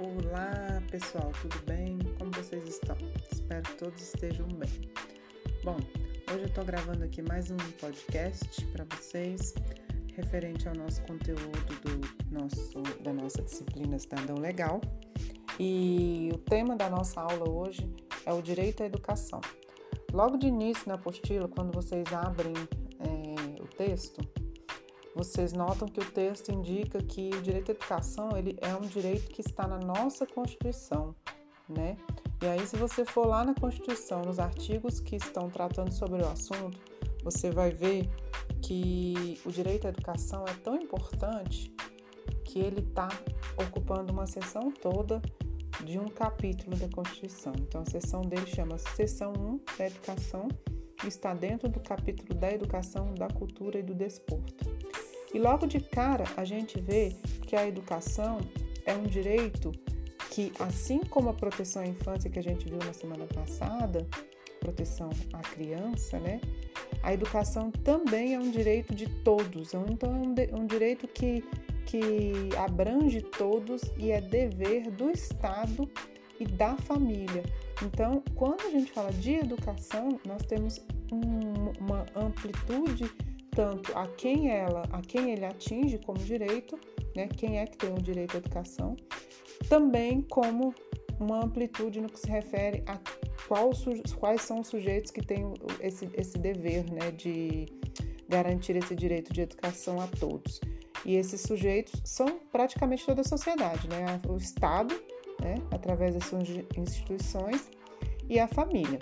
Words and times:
Olá 0.00 0.82
pessoal, 0.90 1.30
tudo 1.42 1.62
bem? 1.66 1.98
Como 2.18 2.30
vocês 2.30 2.66
estão? 2.66 2.96
Espero 3.30 3.62
que 3.64 3.76
todos 3.76 4.00
estejam 4.00 4.48
bem. 4.48 4.70
Bom, 5.62 5.76
hoje 6.32 6.40
eu 6.40 6.46
estou 6.46 6.64
gravando 6.64 7.04
aqui 7.04 7.20
mais 7.20 7.50
um 7.50 7.58
podcast 7.78 8.64
para 8.68 8.86
vocês 8.96 9.52
referente 10.16 10.66
ao 10.66 10.74
nosso 10.74 11.02
conteúdo 11.02 11.42
do 11.82 12.34
nosso, 12.34 12.80
da 13.02 13.12
nossa 13.12 13.42
disciplina 13.42 13.98
Cidadão 13.98 14.38
Legal. 14.38 14.80
E 15.58 16.30
o 16.32 16.38
tema 16.38 16.76
da 16.76 16.88
nossa 16.88 17.20
aula 17.20 17.50
hoje 17.50 17.94
é 18.24 18.32
o 18.32 18.40
direito 18.40 18.82
à 18.82 18.86
educação. 18.86 19.42
Logo 20.14 20.38
de 20.38 20.46
início 20.46 20.88
na 20.88 20.94
apostila, 20.94 21.46
quando 21.46 21.74
vocês 21.74 22.10
abrem 22.10 22.54
é, 23.00 23.62
o 23.62 23.66
texto, 23.66 24.22
vocês 25.14 25.52
notam 25.52 25.88
que 25.88 26.00
o 26.00 26.10
texto 26.10 26.50
indica 26.50 27.02
que 27.02 27.30
o 27.34 27.42
direito 27.42 27.70
à 27.70 27.74
educação 27.74 28.36
ele 28.36 28.56
é 28.60 28.74
um 28.74 28.82
direito 28.82 29.28
que 29.28 29.40
está 29.40 29.66
na 29.66 29.78
nossa 29.78 30.26
Constituição, 30.26 31.14
né? 31.68 31.96
E 32.42 32.46
aí, 32.46 32.66
se 32.66 32.76
você 32.76 33.04
for 33.04 33.26
lá 33.26 33.44
na 33.44 33.54
Constituição, 33.54 34.22
nos 34.22 34.38
artigos 34.38 34.98
que 35.00 35.16
estão 35.16 35.50
tratando 35.50 35.92
sobre 35.92 36.22
o 36.22 36.26
assunto, 36.26 36.78
você 37.22 37.50
vai 37.50 37.70
ver 37.70 38.08
que 38.62 39.38
o 39.44 39.50
direito 39.50 39.86
à 39.86 39.90
educação 39.90 40.44
é 40.46 40.54
tão 40.54 40.76
importante 40.76 41.74
que 42.44 42.58
ele 42.58 42.80
está 42.80 43.08
ocupando 43.56 44.12
uma 44.12 44.26
seção 44.26 44.72
toda 44.72 45.20
de 45.84 45.98
um 45.98 46.08
capítulo 46.08 46.76
da 46.76 46.88
Constituição. 46.88 47.52
Então, 47.58 47.82
a 47.82 47.90
seção 47.90 48.22
dele 48.22 48.46
chama 48.46 48.78
Seção 48.78 49.32
1 49.32 49.60
da 49.76 49.86
Educação 49.86 50.48
e 51.04 51.08
está 51.08 51.34
dentro 51.34 51.68
do 51.68 51.80
capítulo 51.80 52.38
da 52.38 52.50
Educação, 52.50 53.14
da 53.14 53.28
Cultura 53.28 53.78
e 53.78 53.82
do 53.82 53.94
Desporto. 53.94 54.64
E 55.32 55.38
logo 55.38 55.66
de 55.66 55.80
cara 55.80 56.24
a 56.36 56.44
gente 56.44 56.80
vê 56.80 57.14
que 57.46 57.56
a 57.56 57.66
educação 57.66 58.38
é 58.84 58.94
um 58.94 59.04
direito 59.04 59.72
que, 60.30 60.52
assim 60.60 61.00
como 61.00 61.28
a 61.28 61.34
proteção 61.34 61.82
à 61.82 61.86
infância 61.86 62.30
que 62.30 62.38
a 62.38 62.42
gente 62.42 62.68
viu 62.68 62.78
na 62.78 62.92
semana 62.92 63.26
passada, 63.26 64.06
proteção 64.60 65.10
à 65.32 65.40
criança, 65.40 66.18
né? 66.20 66.40
A 67.02 67.12
educação 67.12 67.70
também 67.70 68.34
é 68.34 68.38
um 68.38 68.50
direito 68.50 68.94
de 68.94 69.08
todos, 69.22 69.74
então 69.74 70.14
é 70.14 70.54
um, 70.56 70.62
um 70.62 70.66
direito 70.66 71.08
que, 71.08 71.42
que 71.86 72.32
abrange 72.56 73.22
todos 73.22 73.82
e 73.96 74.10
é 74.10 74.20
dever 74.20 74.90
do 74.90 75.10
Estado 75.10 75.90
e 76.38 76.44
da 76.44 76.76
família. 76.76 77.42
Então, 77.82 78.22
quando 78.34 78.60
a 78.66 78.70
gente 78.70 78.92
fala 78.92 79.12
de 79.12 79.34
educação, 79.34 80.20
nós 80.26 80.42
temos 80.42 80.80
um, 81.10 81.72
uma 81.82 82.06
amplitude 82.14 83.10
tanto 83.60 83.92
a 83.94 84.06
quem 84.06 84.50
ela, 84.50 84.84
a 84.90 85.02
quem 85.02 85.32
ele 85.32 85.44
atinge 85.44 85.98
como 85.98 86.18
direito, 86.18 86.80
né? 87.14 87.28
Quem 87.28 87.58
é 87.58 87.66
que 87.66 87.76
tem 87.76 87.92
o 87.92 88.00
direito 88.00 88.34
à 88.34 88.38
educação, 88.38 88.96
também 89.68 90.22
como 90.22 90.74
uma 91.18 91.44
amplitude 91.44 92.00
no 92.00 92.08
que 92.08 92.18
se 92.18 92.30
refere 92.30 92.82
a 92.86 92.98
qual, 93.46 93.70
quais 94.18 94.40
são 94.40 94.60
os 94.60 94.68
sujeitos 94.68 95.10
que 95.10 95.20
têm 95.20 95.52
esse, 95.78 96.08
esse 96.14 96.38
dever, 96.38 96.90
né, 96.90 97.10
de 97.10 97.66
garantir 98.26 98.76
esse 98.76 98.94
direito 98.94 99.30
de 99.30 99.42
educação 99.42 100.00
a 100.00 100.06
todos. 100.06 100.58
E 101.04 101.16
esses 101.16 101.42
sujeitos 101.42 102.00
são 102.02 102.40
praticamente 102.50 103.04
toda 103.04 103.20
a 103.20 103.24
sociedade, 103.24 103.86
né? 103.90 104.22
O 104.26 104.38
Estado, 104.38 104.94
né, 105.42 105.56
através 105.70 106.14
das 106.14 106.24
suas 106.24 106.48
instituições, 106.74 107.68
e 108.26 108.38
a 108.38 108.48
família. 108.48 109.00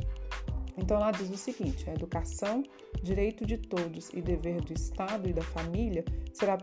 Então 0.79 0.98
lá 0.98 1.11
diz 1.11 1.29
o 1.29 1.37
seguinte: 1.37 1.91
a 1.91 1.93
educação, 1.93 2.62
direito 3.03 3.45
de 3.45 3.59
todos 3.59 4.09
e 4.15 4.23
dever 4.23 4.61
do 4.62 4.73
Estado 4.73 5.29
e 5.29 5.33
da 5.33 5.43
família 5.43 6.05
será 6.33 6.57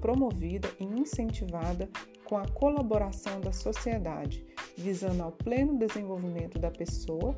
promovida 0.00 0.68
e 0.78 0.84
incentivada 0.84 1.88
com 2.24 2.36
a 2.36 2.46
colaboração 2.48 3.40
da 3.40 3.52
sociedade, 3.52 4.44
visando 4.76 5.22
ao 5.22 5.32
pleno 5.32 5.78
desenvolvimento 5.78 6.58
da 6.58 6.70
pessoa, 6.70 7.36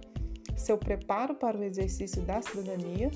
seu 0.56 0.76
preparo 0.76 1.34
para 1.34 1.56
o 1.56 1.62
exercício 1.62 2.22
da 2.22 2.40
cidadania 2.42 3.10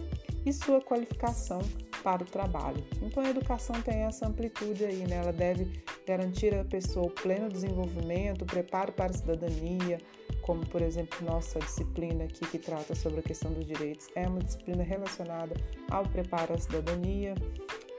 e 0.45 0.53
sua 0.53 0.81
qualificação 0.81 1.61
para 2.07 2.23
o 2.23 2.27
trabalho. 2.27 2.85
Então 3.03 3.21
a 3.21 3.29
educação 3.29 3.83
tem 3.83 4.03
essa 4.03 4.29
amplitude 4.29 4.85
aí, 4.85 5.05
né? 5.09 5.17
Ela 5.17 5.33
deve 5.33 5.83
garantir 6.07 6.55
à 6.55 6.65
pessoa 6.65 7.07
o 7.07 7.11
pleno 7.11 7.49
desenvolvimento, 7.49 8.43
o 8.43 8.47
preparo 8.47 8.93
para 8.93 9.11
a 9.11 9.13
cidadania, 9.13 9.99
como 10.41 10.65
por 10.67 10.83
exemplo 10.83 11.19
nossa 11.27 11.59
disciplina 11.59 12.23
aqui 12.23 12.47
que 12.47 12.59
trata 12.61 12.95
sobre 12.95 13.19
a 13.19 13.23
questão 13.25 13.53
dos 13.53 13.67
direitos, 13.67 14.07
é 14.15 14.25
uma 14.29 14.39
disciplina 14.39 14.85
relacionada 14.85 15.57
ao 15.91 16.05
preparo 16.05 16.55
à 16.55 16.59
cidadania 16.59 17.35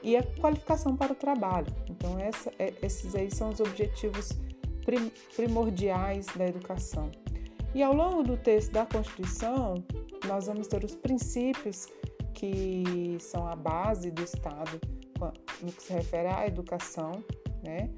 e 0.01 0.16
a 0.16 0.23
qualificação 0.23 0.96
para 0.96 1.12
o 1.12 1.16
trabalho. 1.16 1.67
Então 1.90 2.17
essa, 2.17 2.50
é, 2.57 2.73
esses 2.81 3.13
aí 3.13 3.29
são 3.29 3.50
os 3.50 3.59
objetivos 3.59 4.29
prim, 4.85 5.12
primordiais 5.35 6.28
da 6.28 6.47
educação. 6.47 7.12
E 7.75 7.84
ao 7.84 7.94
longo 7.94 8.23
do 8.23 8.38
texto 8.38 8.72
da 8.72 8.85
Constituição, 8.85 9.84
nós 10.25 10.47
vamos 10.47 10.67
ter 10.67 10.81
os 10.85 10.96
princípios 10.96 11.90
que 12.38 13.18
são 13.20 13.48
a 13.48 13.56
base 13.56 14.12
do 14.12 14.24
Estado 14.24 14.80
no 15.64 15.72
que 15.72 15.81
se 15.81 15.92
refere 15.92 16.28
à 16.28 16.46
educação, 16.46 17.24
né? 17.64 17.90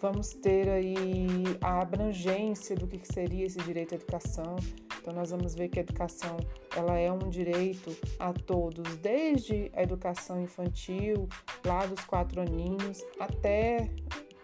Vamos 0.00 0.32
ter 0.32 0.68
aí 0.68 1.26
a 1.60 1.80
abrangência 1.80 2.76
do 2.76 2.86
que 2.86 3.00
seria 3.12 3.44
esse 3.44 3.58
direito 3.58 3.92
à 3.92 3.96
educação. 3.96 4.54
Então 4.98 5.12
nós 5.12 5.30
vamos 5.32 5.56
ver 5.56 5.68
que 5.68 5.80
a 5.80 5.82
educação 5.82 6.36
ela 6.76 6.96
é 6.98 7.10
um 7.10 7.28
direito 7.28 7.94
a 8.20 8.32
todos, 8.32 8.96
desde 8.98 9.72
a 9.74 9.82
educação 9.82 10.40
infantil, 10.40 11.28
lá 11.66 11.84
dos 11.84 12.04
quatro 12.04 12.40
aninhos, 12.40 13.04
até 13.18 13.90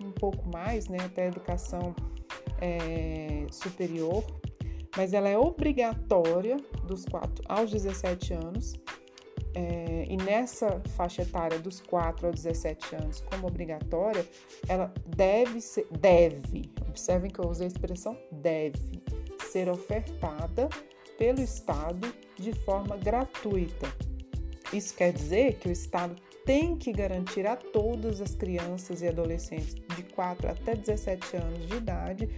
um 0.01 0.11
pouco 0.11 0.47
mais, 0.49 0.89
né, 0.89 0.99
até 1.05 1.25
a 1.25 1.29
educação 1.29 1.95
é, 2.61 3.47
superior, 3.51 4.25
mas 4.97 5.13
ela 5.13 5.29
é 5.29 5.39
obrigatória 5.39 6.57
dos 6.85 7.05
4 7.05 7.45
aos 7.49 7.71
17 7.71 8.35
anos 8.35 8.75
é, 9.57 10.05
e 10.07 10.19
nessa 10.19 10.83
faixa 10.97 11.23
etária 11.23 11.59
dos 11.59 11.81
4 11.81 12.27
aos 12.27 12.43
17 12.43 12.95
anos 12.95 13.21
como 13.23 13.47
obrigatória, 13.47 14.29
ela 14.69 14.93
deve 15.07 15.63
ser, 15.63 15.87
deve, 15.99 16.71
observem 16.87 17.31
que 17.31 17.39
eu 17.39 17.49
usei 17.49 17.67
a 17.67 17.69
expressão 17.69 18.19
deve, 18.31 19.03
ser 19.51 19.71
ofertada 19.71 20.69
pelo 21.17 21.41
Estado 21.41 22.13
de 22.39 22.53
forma 22.53 22.99
gratuita. 22.99 23.91
Isso 24.75 24.95
quer 24.95 25.15
dizer 25.15 25.55
que 25.55 25.71
o 25.71 25.73
Estado 25.73 26.15
tem 26.45 26.77
que 26.77 26.93
garantir 26.93 27.47
a 27.47 27.57
todas 27.57 28.21
as 28.21 28.35
crianças 28.35 29.01
e 29.01 29.09
adolescentes 29.09 29.75
de 29.75 30.03
4 30.15 30.51
até 30.51 30.75
17 30.77 31.37
anos 31.39 31.67
de 31.67 31.77
idade 31.77 32.29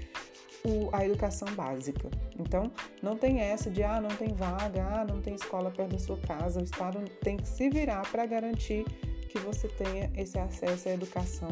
o, 0.65 0.89
a 0.93 1.05
educação 1.05 1.49
básica. 1.55 2.09
Então, 2.39 2.71
não 3.03 3.17
tem 3.17 3.41
essa 3.41 3.71
de, 3.71 3.83
ah, 3.83 4.01
não 4.01 4.11
tem 4.11 4.33
vaga, 4.35 4.83
ah, 4.83 5.05
não 5.05 5.21
tem 5.21 5.35
escola 5.35 5.71
perto 5.71 5.93
da 5.93 5.99
sua 5.99 6.19
casa. 6.19 6.61
O 6.61 6.65
Estado 6.65 7.03
tem 7.23 7.37
que 7.37 7.49
se 7.49 7.69
virar 7.69 8.03
para 8.11 8.27
garantir 8.27 8.85
que 9.29 9.39
você 9.39 9.69
tenha 9.69 10.11
esse 10.17 10.39
acesso 10.39 10.89
à 10.89 10.93
educação 10.93 11.51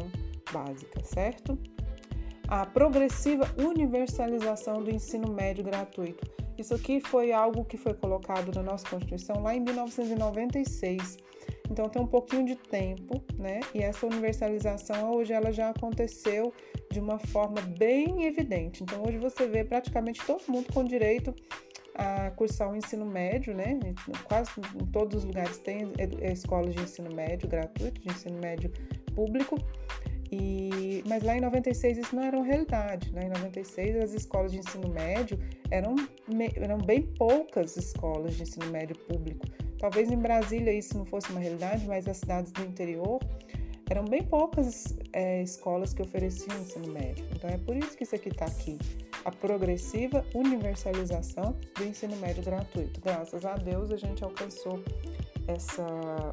básica, 0.53 1.03
certo? 1.05 1.59
A 2.49 2.65
progressiva 2.65 3.45
universalização 3.59 4.83
do 4.83 4.91
ensino 4.91 5.33
médio 5.33 5.65
gratuito. 5.65 6.25
Isso 6.57 6.75
aqui 6.75 7.01
foi 7.01 7.33
algo 7.33 7.65
que 7.65 7.77
foi 7.77 7.93
colocado 7.93 8.51
na 8.55 8.63
nossa 8.63 8.89
Constituição 8.89 9.43
lá 9.43 9.55
em 9.55 9.61
1996. 9.61 11.19
Então 11.71 11.89
tem 11.89 12.01
um 12.01 12.07
pouquinho 12.07 12.45
de 12.45 12.57
tempo, 12.57 13.23
né? 13.39 13.61
E 13.75 13.83
essa 13.83 14.07
universalização 14.07 15.13
hoje 15.13 15.33
ela 15.33 15.53
já 15.53 15.71
aconteceu 15.71 16.53
de 16.91 17.01
uma 17.01 17.19
forma 17.19 17.61
bem 17.61 18.25
evidente. 18.25 18.83
Então 18.83 19.03
hoje 19.07 19.19
você 19.19 19.47
vê 19.47 19.65
praticamente 19.65 20.25
todo 20.25 20.43
mundo 20.49 20.73
com 20.73 20.85
direito 20.85 21.35
a 21.95 22.31
cursar 22.31 22.71
o 22.71 22.77
ensino 22.77 23.07
médio, 23.07 23.55
né? 23.55 23.79
Quase 24.25 24.51
em 24.81 24.87
todos 24.87 25.19
os 25.19 25.25
lugares 25.25 25.59
tem 25.59 25.93
escolas 26.33 26.75
de 26.75 26.83
ensino 26.83 27.15
médio 27.15 27.49
gratuito, 27.49 28.01
de 28.01 28.09
ensino 28.09 28.39
médio 28.39 28.71
público. 29.15 29.59
E, 30.31 31.05
mas 31.07 31.23
lá 31.23 31.37
em 31.37 31.41
96 31.41 31.99
isso 31.99 32.17
não 32.17 32.23
era 32.23 32.37
uma 32.37 32.45
realidade. 32.45 33.13
Né? 33.13 33.27
Em 33.27 33.29
96 33.29 33.97
as 33.97 34.13
escolas 34.13 34.53
de 34.53 34.59
ensino 34.59 34.89
médio 34.89 35.39
eram, 35.71 35.95
eram 36.57 36.79
bem 36.79 37.03
poucas 37.03 37.77
escolas 37.77 38.35
de 38.35 38.43
ensino 38.43 38.67
médio 38.67 38.97
público. 38.97 39.47
Talvez 39.79 40.11
em 40.11 40.17
Brasília 40.17 40.73
isso 40.73 40.97
não 40.97 41.05
fosse 41.05 41.31
uma 41.31 41.41
realidade, 41.41 41.87
mas 41.87 42.07
as 42.09 42.19
cidades 42.19 42.53
do 42.53 42.63
interior 42.63 43.21
eram 43.89 44.05
bem 44.05 44.23
poucas 44.23 44.97
é, 45.13 45.43
escolas 45.43 45.95
que 45.95 46.03
ofereciam 46.03 46.59
ensino 46.59 46.93
médio. 46.93 47.25
Então 47.35 47.49
é 47.51 47.59
por 47.59 47.77
isso 47.77 47.97
que 47.97 48.03
isso 48.03 48.15
aqui 48.15 48.31
está 48.31 48.47
aqui. 48.47 48.79
A 49.25 49.31
progressiva 49.31 50.25
universalização 50.35 51.57
do 51.77 51.85
ensino 51.85 52.17
médio 52.17 52.43
gratuito. 52.43 53.01
Graças 53.01 53.45
a 53.45 53.55
Deus 53.55 53.91
a 53.91 53.97
gente 53.97 54.25
alcançou 54.25 54.83
essa 55.47 55.87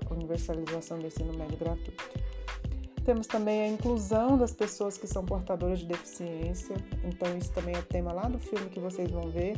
universalização 0.09 0.97
do 0.99 1.07
ensino 1.07 1.37
médio 1.37 1.57
gratuito. 1.57 2.23
Temos 3.05 3.27
também 3.27 3.61
a 3.61 3.67
inclusão 3.67 4.37
das 4.37 4.53
pessoas 4.53 4.97
que 4.97 5.05
são 5.05 5.25
portadoras 5.25 5.79
de 5.79 5.87
deficiência. 5.87 6.75
Então, 7.03 7.37
isso 7.37 7.51
também 7.51 7.75
é 7.75 7.81
tema 7.81 8.13
lá 8.13 8.29
do 8.29 8.39
filme 8.39 8.69
que 8.69 8.79
vocês 8.79 9.11
vão 9.11 9.29
ver. 9.29 9.57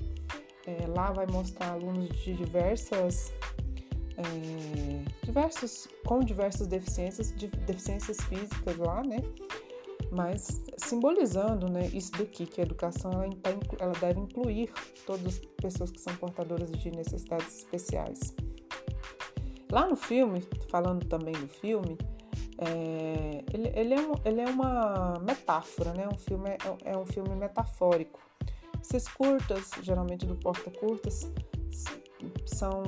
É, 0.65 0.87
lá 0.87 1.11
vai 1.11 1.27
mostrar 1.27 1.73
alunos 1.73 2.09
de 2.23 2.33
diversas 2.33 3.31
é, 4.17 5.25
diversos 5.25 5.87
com 6.05 6.19
diversas 6.19 6.67
deficiências, 6.67 7.33
de, 7.35 7.47
deficiências 7.47 8.17
físicas 8.21 8.77
lá, 8.77 9.03
né? 9.03 9.17
mas 10.11 10.63
simbolizando 10.77 11.69
né, 11.69 11.87
isso 11.87 12.11
daqui, 12.13 12.45
que 12.45 12.61
a 12.61 12.63
educação 12.63 13.11
ela, 13.11 13.29
tá 13.41 13.51
ela 13.79 13.93
deve 13.93 14.19
incluir 14.19 14.71
todas 15.05 15.25
as 15.25 15.39
pessoas 15.61 15.91
que 15.91 15.99
são 15.99 16.15
portadoras 16.15 16.71
de 16.71 16.91
necessidades 16.91 17.57
especiais. 17.57 18.33
Lá 19.71 19.87
no 19.87 19.95
filme, 19.95 20.41
falando 20.69 21.05
também 21.05 21.33
do 21.33 21.47
filme, 21.47 21.97
é, 22.57 23.43
ele, 23.53 23.71
ele, 23.75 23.93
é 23.93 23.99
um, 23.99 24.13
ele 24.23 24.41
é 24.41 24.45
uma 24.45 25.19
metáfora, 25.21 25.93
né? 25.93 26.07
Um 26.07 26.17
filme 26.17 26.49
é, 26.49 26.91
é 26.91 26.97
um 26.97 27.05
filme 27.05 27.35
metafórico. 27.35 28.21
Esses 28.81 29.07
curtas, 29.07 29.71
geralmente 29.81 30.25
do 30.25 30.35
porta 30.35 30.71
curtas, 30.71 31.29
são 32.45 32.83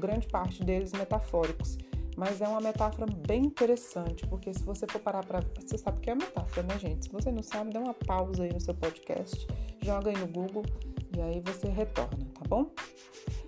grande 0.00 0.26
parte 0.26 0.64
deles 0.64 0.92
metafóricos. 0.92 1.78
Mas 2.16 2.40
é 2.40 2.48
uma 2.48 2.60
metáfora 2.60 3.06
bem 3.26 3.42
interessante, 3.42 4.26
porque 4.26 4.52
se 4.52 4.62
você 4.62 4.86
for 4.86 5.00
parar 5.00 5.24
para. 5.24 5.40
Você 5.58 5.78
sabe 5.78 5.98
o 5.98 6.00
que 6.00 6.10
é 6.10 6.14
metáfora, 6.14 6.66
né, 6.66 6.78
gente? 6.78 7.04
Se 7.06 7.12
você 7.12 7.30
não 7.30 7.42
sabe, 7.42 7.72
dá 7.72 7.80
uma 7.80 7.94
pausa 7.94 8.42
aí 8.42 8.52
no 8.52 8.60
seu 8.60 8.74
podcast, 8.74 9.46
joga 9.80 10.10
aí 10.10 10.16
no 10.18 10.26
Google 10.26 10.64
e 11.16 11.20
aí 11.20 11.40
você 11.40 11.68
retorna, 11.68 12.26
tá 12.34 12.42
bom? 12.48 12.70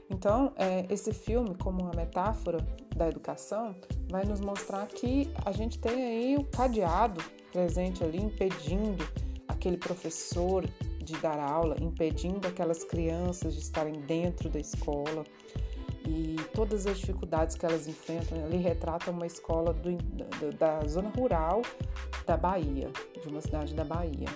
Então, 0.08 0.52
é, 0.56 0.86
esse 0.88 1.12
filme, 1.12 1.54
como 1.56 1.82
uma 1.82 1.92
metáfora 1.94 2.58
da 2.94 3.08
educação, 3.08 3.74
vai 4.10 4.24
nos 4.24 4.40
mostrar 4.40 4.86
que 4.86 5.30
a 5.44 5.52
gente 5.52 5.78
tem 5.78 6.02
aí 6.04 6.36
o 6.36 6.44
cadeado 6.44 7.22
presente 7.50 8.04
ali, 8.04 8.18
impedindo 8.18 9.04
aquele 9.48 9.76
professor 9.76 10.64
de 10.98 11.14
dar 11.14 11.38
aula, 11.38 11.76
impedindo 11.80 12.46
aquelas 12.46 12.84
crianças 12.84 13.54
de 13.54 13.60
estarem 13.60 14.00
dentro 14.02 14.48
da 14.48 14.60
escola 14.60 15.24
e 16.06 16.36
todas 16.54 16.86
as 16.86 16.98
dificuldades 16.98 17.56
que 17.56 17.64
elas 17.64 17.86
enfrentam. 17.86 18.44
Ali 18.44 18.58
retrata 18.58 19.10
uma 19.10 19.26
escola 19.26 19.72
do, 19.72 19.96
da, 19.96 20.78
da 20.80 20.88
zona 20.88 21.10
rural 21.10 21.62
da 22.26 22.36
Bahia, 22.36 22.90
de 23.20 23.28
uma 23.28 23.40
cidade 23.40 23.74
da 23.74 23.84
Bahia. 23.84 24.28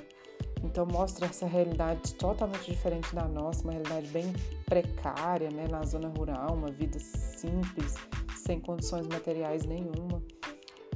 Então 0.63 0.87
mostra 0.87 1.27
essa 1.27 1.47
realidade 1.47 2.15
totalmente 2.15 2.71
diferente 2.71 3.15
da 3.15 3.27
nossa, 3.29 3.63
uma 3.63 3.73
realidade 3.73 4.09
bem 4.09 4.33
precária, 4.65 5.51
né, 5.51 5.67
na 5.69 5.83
zona 5.85 6.09
rural, 6.09 6.55
uma 6.55 6.71
vida 6.71 6.99
simples, 6.99 7.95
sem 8.37 8.59
condições 8.61 9.07
materiais 9.07 9.65
nenhuma, 9.65 10.23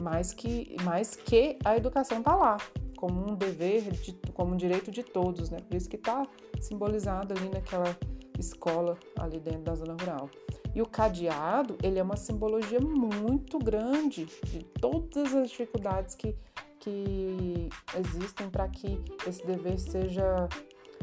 mas 0.00 0.32
que, 0.32 0.76
mas 0.82 1.14
que 1.14 1.58
a 1.64 1.76
educação 1.76 2.18
está 2.18 2.34
lá 2.34 2.56
como 2.96 3.32
um 3.32 3.34
dever, 3.34 3.90
de, 3.92 4.12
como 4.34 4.52
um 4.52 4.56
direito 4.56 4.90
de 4.90 5.02
todos, 5.02 5.48
né? 5.48 5.58
Por 5.60 5.74
isso 5.74 5.88
que 5.88 5.96
está 5.96 6.26
simbolizado 6.60 7.32
ali 7.32 7.48
naquela 7.48 7.96
escola 8.38 8.98
ali 9.18 9.40
dentro 9.40 9.62
da 9.62 9.74
zona 9.74 9.96
rural. 9.98 10.28
E 10.74 10.80
o 10.80 10.86
cadeado, 10.86 11.76
ele 11.82 11.98
é 11.98 12.02
uma 12.02 12.16
simbologia 12.16 12.80
muito 12.80 13.58
grande 13.58 14.26
de 14.44 14.62
todas 14.62 15.34
as 15.34 15.50
dificuldades 15.50 16.14
que, 16.14 16.36
que 16.78 17.68
existem 17.98 18.48
para 18.48 18.68
que 18.68 19.02
esse 19.26 19.44
dever 19.46 19.78
seja 19.78 20.48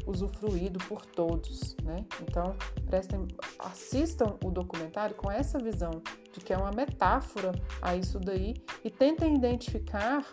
usufruído 0.06 0.80
por 0.88 1.06
todos, 1.06 1.76
né? 1.84 2.06
Então, 2.22 2.56
prestem, 2.86 3.28
assistam 3.60 4.38
o 4.44 4.50
documentário 4.50 5.16
com 5.16 5.30
essa 5.30 5.60
visão 5.60 6.02
de 6.32 6.40
que 6.40 6.54
é 6.54 6.58
uma 6.58 6.72
metáfora 6.72 7.52
a 7.82 7.96
isso 7.96 8.20
daí 8.20 8.56
e 8.84 8.90
tentem 8.90 9.36
identificar 9.36 10.26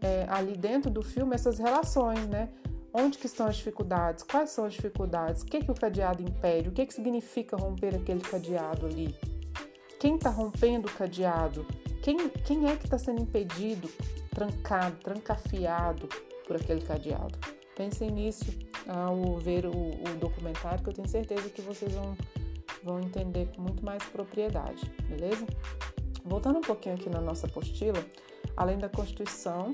é, 0.00 0.26
ali 0.28 0.56
dentro 0.56 0.90
do 0.90 1.02
filme 1.02 1.34
essas 1.34 1.58
relações, 1.58 2.26
né? 2.28 2.50
Onde 2.92 3.18
que 3.18 3.26
estão 3.26 3.46
as 3.46 3.56
dificuldades? 3.56 4.24
Quais 4.24 4.50
são 4.50 4.64
as 4.64 4.74
dificuldades? 4.74 5.42
O 5.42 5.46
que, 5.46 5.64
que 5.64 5.70
o 5.70 5.74
cadeado 5.74 6.22
impede? 6.22 6.68
O 6.68 6.72
que, 6.72 6.84
que 6.84 6.94
significa 6.94 7.56
romper 7.56 7.94
aquele 7.94 8.20
cadeado 8.20 8.86
ali? 8.86 9.14
Quem 10.00 10.16
está 10.16 10.30
rompendo 10.30 10.88
o 10.88 10.92
cadeado? 10.92 11.66
Quem, 12.02 12.28
quem 12.28 12.68
é 12.68 12.76
que 12.76 12.86
está 12.86 12.98
sendo 12.98 13.20
impedido, 13.20 13.88
trancado, 14.30 14.96
trancafiado 14.96 16.08
por 16.46 16.56
aquele 16.56 16.80
cadeado? 16.80 17.38
Pensem 17.76 18.10
nisso 18.10 18.50
ao 18.88 19.36
ver 19.38 19.66
o, 19.66 19.70
o 19.70 20.16
documentário, 20.18 20.82
que 20.82 20.90
eu 20.90 20.94
tenho 20.94 21.08
certeza 21.08 21.48
que 21.48 21.60
vocês 21.60 21.92
vão, 21.92 22.16
vão 22.82 23.00
entender 23.00 23.48
com 23.54 23.62
muito 23.62 23.84
mais 23.84 24.02
propriedade, 24.04 24.90
beleza? 25.08 25.46
Voltando 26.24 26.58
um 26.58 26.62
pouquinho 26.62 26.96
aqui 26.96 27.08
na 27.08 27.20
nossa 27.20 27.46
apostila, 27.46 28.04
além 28.56 28.78
da 28.78 28.88
Constituição, 28.88 29.72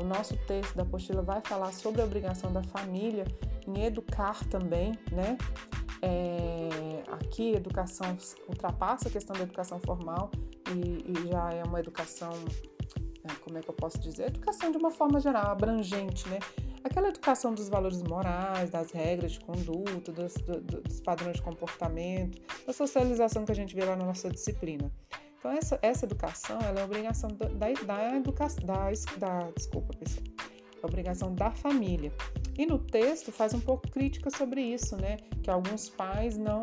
o 0.00 0.04
nosso 0.04 0.36
texto 0.46 0.74
da 0.74 0.82
apostila 0.82 1.22
vai 1.22 1.40
falar 1.40 1.72
sobre 1.72 2.00
a 2.00 2.04
obrigação 2.04 2.52
da 2.52 2.62
família 2.62 3.24
em 3.66 3.84
educar 3.84 4.44
também, 4.48 4.92
né? 5.10 5.36
É, 6.02 7.02
aqui, 7.12 7.52
educação 7.52 8.16
ultrapassa 8.48 9.08
a 9.08 9.10
questão 9.10 9.34
da 9.34 9.42
educação 9.42 9.80
formal 9.80 10.30
e, 10.70 11.10
e 11.10 11.28
já 11.28 11.52
é 11.52 11.64
uma 11.64 11.80
educação, 11.80 12.32
é, 13.24 13.34
como 13.42 13.58
é 13.58 13.60
que 13.60 13.68
eu 13.68 13.74
posso 13.74 13.98
dizer? 13.98 14.26
Educação 14.26 14.70
de 14.70 14.76
uma 14.76 14.90
forma 14.90 15.18
geral, 15.18 15.50
abrangente, 15.50 16.28
né? 16.28 16.38
Aquela 16.84 17.08
educação 17.08 17.52
dos 17.52 17.68
valores 17.68 18.00
morais, 18.02 18.70
das 18.70 18.92
regras 18.92 19.32
de 19.32 19.40
conduta, 19.40 20.12
dos, 20.12 20.34
dos 20.84 21.00
padrões 21.00 21.36
de 21.36 21.42
comportamento, 21.42 22.40
da 22.64 22.72
socialização 22.72 23.44
que 23.44 23.50
a 23.50 23.54
gente 23.56 23.74
vê 23.74 23.84
lá 23.84 23.96
na 23.96 24.04
nossa 24.04 24.30
disciplina. 24.30 24.92
Então, 25.46 25.56
essa, 25.56 25.78
essa 25.80 26.04
educação 26.04 26.58
ela 26.60 26.80
é 26.80 26.84
obrigação 26.84 27.30
da, 27.30 27.46
da, 27.46 28.16
educação, 28.16 28.64
da, 28.66 28.90
da, 29.16 29.50
desculpa, 29.52 29.96
pessoal, 29.96 30.24
é 30.82 30.84
obrigação 30.86 31.32
da 31.36 31.52
família. 31.52 32.12
E 32.58 32.66
no 32.66 32.80
texto 32.80 33.30
faz 33.30 33.54
um 33.54 33.60
pouco 33.60 33.88
crítica 33.88 34.28
sobre 34.28 34.60
isso, 34.60 34.96
né? 34.96 35.18
Que 35.44 35.48
alguns 35.48 35.88
pais 35.88 36.36
não 36.36 36.62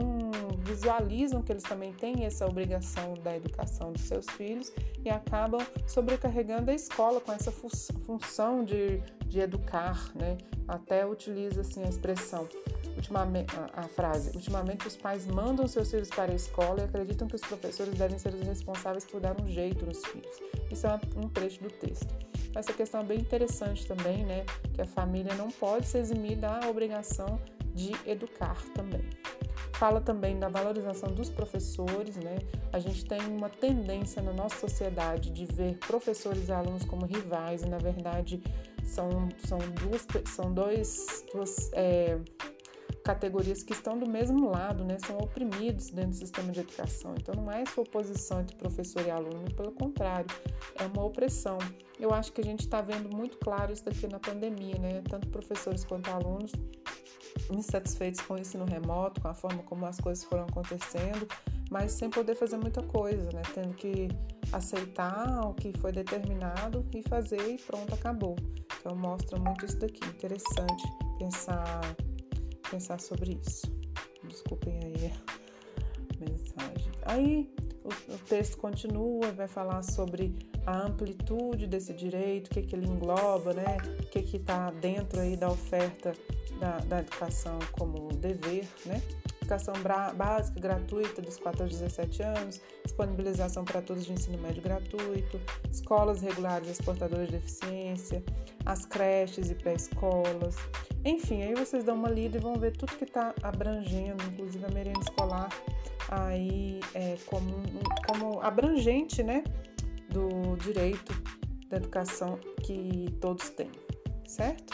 visualizam 0.63 1.41
que 1.41 1.51
eles 1.51 1.63
também 1.63 1.93
têm 1.93 2.25
essa 2.25 2.45
obrigação 2.45 3.13
da 3.15 3.35
educação 3.35 3.91
dos 3.91 4.03
seus 4.03 4.25
filhos 4.31 4.73
e 5.03 5.09
acabam 5.09 5.61
sobrecarregando 5.87 6.71
a 6.71 6.73
escola 6.73 7.19
com 7.19 7.31
essa 7.31 7.51
função 7.51 8.63
de, 8.63 9.01
de 9.27 9.39
educar, 9.39 10.11
né? 10.15 10.37
Até 10.67 11.05
utiliza 11.05 11.61
assim 11.61 11.83
a 11.83 11.89
expressão 11.89 12.47
ultimamente, 12.95 13.53
a, 13.55 13.81
a, 13.81 13.83
frase: 13.83 14.31
ultimamente 14.35 14.87
os 14.87 14.95
pais 14.95 15.25
mandam 15.25 15.67
seus 15.67 15.91
filhos 15.91 16.09
para 16.09 16.31
a 16.31 16.35
escola 16.35 16.81
e 16.81 16.83
acreditam 16.83 17.27
que 17.27 17.35
os 17.35 17.41
professores 17.41 17.93
devem 17.95 18.17
ser 18.17 18.33
os 18.33 18.41
responsáveis 18.41 19.05
por 19.05 19.19
dar 19.19 19.39
um 19.41 19.47
jeito 19.47 19.85
nos 19.85 20.03
filhos. 20.05 20.41
Isso 20.71 20.87
é 20.87 20.99
um 21.15 21.27
trecho 21.29 21.61
do 21.61 21.69
texto. 21.69 22.07
Essa 22.55 22.71
questão 22.71 23.01
é 23.01 23.03
bem 23.03 23.19
interessante 23.19 23.85
também, 23.85 24.25
né? 24.25 24.45
Que 24.73 24.81
a 24.81 24.85
família 24.85 25.33
não 25.35 25.49
pode 25.49 25.87
se 25.87 25.97
eximir 25.97 26.37
da 26.37 26.59
obrigação 26.69 27.39
de 27.73 27.91
educar 28.05 28.61
também. 28.75 29.03
Fala 29.83 29.99
também 29.99 30.39
da 30.39 30.47
valorização 30.47 31.11
dos 31.13 31.29
professores, 31.29 32.15
né? 32.15 32.37
A 32.71 32.79
gente 32.79 33.03
tem 33.03 33.19
uma 33.19 33.49
tendência 33.49 34.21
na 34.21 34.31
nossa 34.31 34.57
sociedade 34.57 35.29
de 35.29 35.45
ver 35.45 35.77
professores 35.79 36.47
e 36.47 36.53
alunos 36.53 36.85
como 36.85 37.05
rivais, 37.05 37.63
e 37.63 37.65
na 37.65 37.79
verdade 37.79 38.41
são, 38.81 39.27
são 39.45 39.57
duas, 39.57 40.07
são 40.33 40.53
dois, 40.53 41.25
duas 41.33 41.69
é, 41.73 42.17
categorias 43.03 43.61
que 43.61 43.73
estão 43.73 43.99
do 43.99 44.07
mesmo 44.07 44.49
lado, 44.49 44.85
né, 44.85 44.95
são 45.05 45.17
oprimidos 45.17 45.89
dentro 45.89 46.11
do 46.11 46.15
sistema 46.15 46.49
de 46.53 46.61
educação. 46.61 47.13
Então 47.19 47.35
não 47.35 47.51
é 47.51 47.63
essa 47.63 47.81
oposição 47.81 48.39
entre 48.39 48.55
professor 48.55 49.05
e 49.05 49.11
aluno, 49.11 49.53
pelo 49.53 49.73
contrário, 49.73 50.33
é 50.79 50.85
uma 50.85 51.03
opressão. 51.03 51.57
Eu 51.99 52.13
acho 52.13 52.31
que 52.31 52.39
a 52.39 52.45
gente 52.45 52.61
está 52.61 52.79
vendo 52.79 53.13
muito 53.13 53.37
claro 53.37 53.73
isso 53.73 53.83
daqui 53.83 54.07
na 54.07 54.17
pandemia, 54.17 54.79
né? 54.79 55.03
Tanto 55.09 55.27
professores 55.27 55.83
quanto 55.83 56.09
alunos 56.09 56.53
insatisfeitos 57.51 58.21
com 58.21 58.35
o 58.35 58.39
ensino 58.39 58.65
remoto, 58.65 59.21
com 59.21 59.27
a 59.27 59.33
forma 59.33 59.63
como 59.63 59.85
as 59.85 59.99
coisas 59.99 60.23
foram 60.23 60.43
acontecendo, 60.43 61.27
mas 61.69 61.91
sem 61.91 62.09
poder 62.09 62.35
fazer 62.35 62.57
muita 62.57 62.81
coisa, 62.83 63.29
né? 63.33 63.41
Tendo 63.53 63.73
que 63.73 64.07
aceitar 64.51 65.47
o 65.47 65.53
que 65.53 65.73
foi 65.79 65.91
determinado 65.91 66.85
e 66.93 67.01
fazer 67.03 67.41
e 67.49 67.57
pronto, 67.57 67.93
acabou. 67.93 68.35
Então 68.79 68.95
mostra 68.95 69.39
muito 69.39 69.65
isso 69.65 69.77
daqui, 69.79 70.05
interessante 70.07 70.83
pensar 71.17 71.81
pensar 72.69 72.99
sobre 72.99 73.39
isso. 73.45 73.71
Desculpem 74.23 74.79
aí 74.83 75.11
a 75.11 76.19
mensagem. 76.29 76.91
Aí 77.03 77.53
o, 77.83 78.17
texto 78.27 78.57
continua, 78.57 79.31
vai 79.31 79.47
falar 79.47 79.83
sobre 79.83 80.35
a 80.65 80.85
amplitude 80.85 81.67
desse 81.67 81.93
direito, 81.93 82.47
o 82.47 82.49
que, 82.51 82.61
que 82.61 82.75
ele 82.75 82.87
engloba, 82.87 83.53
né? 83.53 83.77
O 83.99 84.05
que 84.07 84.37
está 84.37 84.71
dentro 84.71 85.19
aí 85.19 85.35
da 85.35 85.49
oferta 85.49 86.13
da, 86.59 86.77
da 86.79 86.99
educação 86.99 87.59
como 87.73 88.07
dever, 88.13 88.67
né? 88.85 89.01
Educação 89.43 89.73
básica 90.15 90.57
gratuita 90.57 91.21
dos 91.21 91.37
4 91.37 91.63
aos 91.63 91.71
17 91.73 92.23
anos, 92.23 92.61
disponibilização 92.85 93.65
para 93.65 93.81
todos 93.81 94.05
de 94.05 94.13
ensino 94.13 94.37
médio 94.37 94.63
gratuito, 94.63 95.37
escolas 95.69 96.21
regulares 96.21 96.69
exportadoras 96.69 97.25
de 97.25 97.33
deficiência, 97.33 98.23
as 98.65 98.85
creches 98.85 99.51
e 99.51 99.55
pré-escolas, 99.55 100.55
enfim, 101.03 101.43
aí 101.43 101.53
vocês 101.55 101.83
dão 101.83 101.95
uma 101.95 102.09
lida 102.09 102.37
e 102.37 102.39
vão 102.39 102.55
ver 102.55 102.71
tudo 102.77 102.95
que 102.95 103.03
está 103.03 103.35
abrangendo, 103.43 104.23
inclusive 104.31 104.63
a 104.63 104.69
merenda 104.69 105.01
escolar, 105.01 105.49
aí 106.07 106.79
é, 106.93 107.17
como, 107.25 107.51
como 108.07 108.39
abrangente, 108.39 109.21
né, 109.21 109.43
do 110.09 110.55
direito 110.55 111.13
da 111.67 111.75
educação 111.75 112.39
que 112.63 113.13
todos 113.19 113.49
têm, 113.49 113.69
certo? 114.25 114.73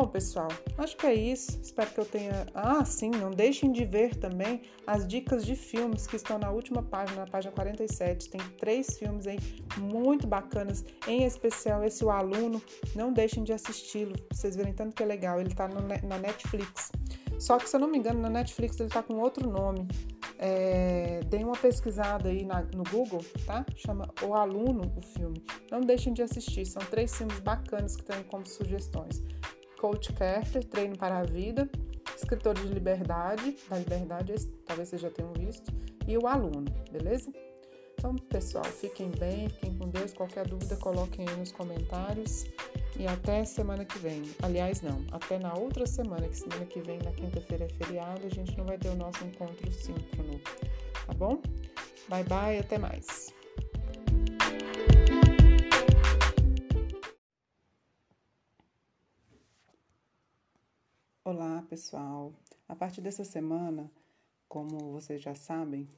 Bom, 0.00 0.06
pessoal, 0.06 0.48
acho 0.78 0.96
que 0.96 1.06
é 1.06 1.12
isso. 1.12 1.60
Espero 1.62 1.90
que 1.90 2.00
eu 2.00 2.06
tenha. 2.06 2.46
Ah, 2.54 2.82
sim, 2.86 3.10
não 3.10 3.30
deixem 3.30 3.70
de 3.70 3.84
ver 3.84 4.16
também 4.16 4.62
as 4.86 5.06
dicas 5.06 5.44
de 5.44 5.54
filmes 5.54 6.06
que 6.06 6.16
estão 6.16 6.38
na 6.38 6.50
última 6.50 6.82
página, 6.82 7.20
na 7.20 7.26
página 7.26 7.52
47. 7.52 8.30
Tem 8.30 8.40
três 8.58 8.98
filmes 8.98 9.26
aí 9.26 9.38
muito 9.76 10.26
bacanas, 10.26 10.86
em 11.06 11.24
especial 11.24 11.84
esse 11.84 12.02
O 12.02 12.10
Aluno. 12.10 12.62
Não 12.96 13.12
deixem 13.12 13.44
de 13.44 13.52
assisti-lo, 13.52 14.16
vocês 14.32 14.56
verem 14.56 14.72
tanto 14.72 14.96
que 14.96 15.02
é 15.02 15.06
legal. 15.06 15.38
Ele 15.38 15.54
tá 15.54 15.68
no, 15.68 15.82
na 15.82 16.16
Netflix. 16.16 16.90
Só 17.38 17.58
que, 17.58 17.68
se 17.68 17.76
eu 17.76 17.80
não 17.80 17.88
me 17.88 17.98
engano, 17.98 18.20
na 18.20 18.30
Netflix 18.30 18.80
ele 18.80 18.88
tá 18.88 19.02
com 19.02 19.18
outro 19.18 19.46
nome. 19.46 19.86
É, 20.38 21.20
uma 21.44 21.52
pesquisada 21.52 22.30
aí 22.30 22.46
na, 22.46 22.62
no 22.74 22.84
Google, 22.84 23.22
tá? 23.44 23.66
Chama 23.76 24.08
O 24.22 24.32
Aluno, 24.32 24.90
o 24.96 25.02
filme. 25.02 25.44
Não 25.70 25.82
deixem 25.82 26.14
de 26.14 26.22
assistir, 26.22 26.64
são 26.64 26.80
três 26.86 27.14
filmes 27.14 27.38
bacanas 27.40 27.96
que 27.96 28.04
tem 28.04 28.22
como 28.22 28.46
sugestões. 28.46 29.22
Coach 29.80 30.12
Carter, 30.12 30.62
Treino 30.64 30.96
para 30.98 31.20
a 31.20 31.22
Vida, 31.22 31.66
Escritor 32.14 32.54
de 32.54 32.66
Liberdade, 32.66 33.56
da 33.68 33.78
Liberdade, 33.78 34.34
talvez 34.66 34.90
vocês 34.90 35.00
já 35.00 35.10
tenham 35.10 35.32
visto, 35.32 35.72
e 36.06 36.18
o 36.18 36.26
aluno, 36.26 36.66
beleza? 36.92 37.32
Então, 37.94 38.14
pessoal, 38.14 38.64
fiquem 38.64 39.10
bem, 39.18 39.48
fiquem 39.48 39.76
com 39.76 39.88
Deus. 39.88 40.14
Qualquer 40.14 40.46
dúvida, 40.46 40.74
coloquem 40.76 41.28
aí 41.28 41.36
nos 41.36 41.52
comentários. 41.52 42.46
E 42.98 43.06
até 43.06 43.44
semana 43.44 43.84
que 43.84 43.98
vem. 43.98 44.22
Aliás, 44.42 44.80
não, 44.80 45.04
até 45.12 45.38
na 45.38 45.54
outra 45.54 45.86
semana, 45.86 46.26
que 46.26 46.38
semana 46.38 46.64
que 46.64 46.80
vem, 46.80 46.98
na 47.02 47.12
quinta-feira 47.12 47.66
é 47.66 47.68
feriado, 47.68 48.26
a 48.26 48.30
gente 48.30 48.56
não 48.56 48.64
vai 48.64 48.78
ter 48.78 48.88
o 48.88 48.96
nosso 48.96 49.22
encontro 49.24 49.70
síncrono. 49.72 50.40
Tá 51.06 51.12
bom? 51.14 51.42
Bye 52.08 52.24
bye, 52.24 52.58
até 52.58 52.78
mais. 52.78 53.34
Olá, 61.32 61.64
pessoal. 61.70 62.34
A 62.68 62.74
partir 62.74 63.00
dessa 63.00 63.24
semana, 63.24 63.88
como 64.48 64.90
vocês 64.90 65.22
já 65.22 65.32
sabem, 65.32 65.88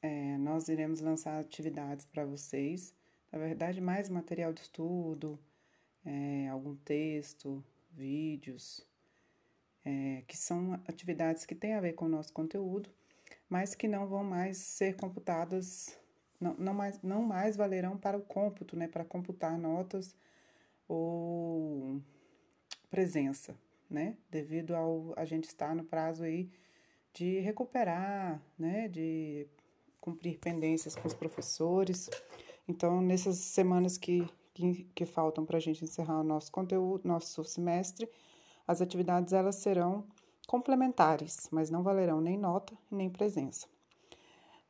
é, 0.00 0.38
nós 0.38 0.68
iremos 0.68 1.00
lançar 1.00 1.38
atividades 1.38 2.06
para 2.06 2.24
vocês. 2.24 2.94
Na 3.30 3.38
verdade, 3.38 3.78
mais 3.78 4.08
material 4.08 4.54
de 4.54 4.62
estudo, 4.62 5.38
é, 6.02 6.48
algum 6.48 6.74
texto, 6.76 7.62
vídeos, 7.90 8.82
é, 9.84 10.22
que 10.26 10.34
são 10.34 10.72
atividades 10.88 11.44
que 11.44 11.54
têm 11.54 11.74
a 11.74 11.80
ver 11.82 11.92
com 11.92 12.06
o 12.06 12.08
nosso 12.16 12.32
conteúdo, 12.32 12.88
mas 13.50 13.74
que 13.74 13.86
não 13.86 14.08
vão 14.08 14.24
mais 14.24 14.56
ser 14.56 14.96
computadas, 14.96 15.94
não, 16.40 16.54
não, 16.54 16.72
mais, 16.72 17.02
não 17.02 17.22
mais 17.22 17.54
valerão 17.54 17.98
para 17.98 18.16
o 18.16 18.22
cômputo, 18.22 18.74
né, 18.78 18.88
para 18.88 19.04
computar 19.04 19.58
notas 19.58 20.16
ou 20.88 22.00
presença 22.90 23.54
né? 23.90 24.16
Devido 24.30 24.74
ao 24.74 25.12
a 25.16 25.24
gente 25.24 25.44
estar 25.44 25.74
no 25.74 25.84
prazo 25.84 26.22
aí 26.22 26.48
de 27.12 27.40
recuperar, 27.40 28.40
né? 28.58 28.88
De 28.88 29.46
cumprir 30.00 30.38
pendências 30.38 30.94
com 30.94 31.06
os 31.06 31.14
professores. 31.14 32.08
Então, 32.68 33.02
nessas 33.02 33.36
semanas 33.36 33.98
que, 33.98 34.26
que, 34.54 34.84
que 34.94 35.04
faltam 35.04 35.44
para 35.44 35.58
a 35.58 35.60
gente 35.60 35.84
encerrar 35.84 36.20
o 36.20 36.24
nosso 36.24 36.50
conteúdo, 36.52 37.06
nosso 37.06 37.44
semestre, 37.44 38.08
as 38.66 38.80
atividades 38.80 39.32
elas 39.32 39.56
serão 39.56 40.04
complementares, 40.46 41.48
mas 41.50 41.70
não 41.70 41.82
valerão 41.82 42.20
nem 42.20 42.38
nota 42.38 42.76
nem 42.90 43.10
presença. 43.10 43.66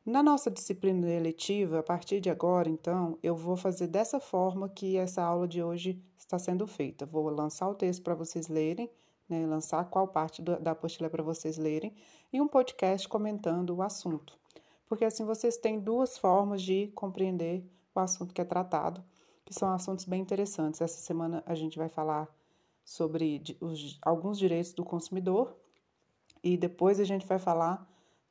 Na 0.03 0.23
nossa 0.23 0.49
disciplina 0.49 1.07
eletiva, 1.07 1.79
a 1.79 1.83
partir 1.83 2.19
de 2.19 2.29
agora, 2.29 2.67
então, 2.67 3.19
eu 3.21 3.35
vou 3.35 3.55
fazer 3.55 3.85
dessa 3.85 4.19
forma 4.19 4.67
que 4.67 4.97
essa 4.97 5.21
aula 5.21 5.47
de 5.47 5.61
hoje 5.61 6.01
está 6.17 6.39
sendo 6.39 6.65
feita. 6.65 7.05
Vou 7.05 7.29
lançar 7.29 7.69
o 7.69 7.75
texto 7.75 8.01
para 8.01 8.15
vocês 8.15 8.47
lerem 8.47 8.89
né, 9.31 9.45
lançar 9.47 9.89
qual 9.89 10.09
parte 10.09 10.41
do, 10.41 10.59
da 10.59 10.71
apostila 10.71 11.09
para 11.09 11.23
vocês 11.23 11.57
lerem, 11.57 11.95
e 12.33 12.41
um 12.41 12.47
podcast 12.47 13.07
comentando 13.07 13.73
o 13.73 13.81
assunto. 13.81 14.37
Porque 14.89 15.05
assim 15.05 15.23
vocês 15.23 15.55
têm 15.55 15.79
duas 15.79 16.17
formas 16.17 16.61
de 16.61 16.87
compreender 16.87 17.65
o 17.95 17.99
assunto 18.01 18.33
que 18.33 18.41
é 18.41 18.45
tratado, 18.45 19.01
que 19.45 19.53
são 19.53 19.71
assuntos 19.71 20.03
bem 20.03 20.21
interessantes. 20.21 20.81
Essa 20.81 20.99
semana 20.99 21.41
a 21.45 21.55
gente 21.55 21.77
vai 21.77 21.87
falar 21.87 22.27
sobre 22.83 23.41
os, 23.61 23.97
alguns 24.01 24.37
direitos 24.37 24.73
do 24.73 24.83
consumidor 24.83 25.55
e 26.43 26.57
depois 26.57 26.99
a 26.99 27.05
gente 27.05 27.25
vai 27.25 27.39
falar 27.39 27.87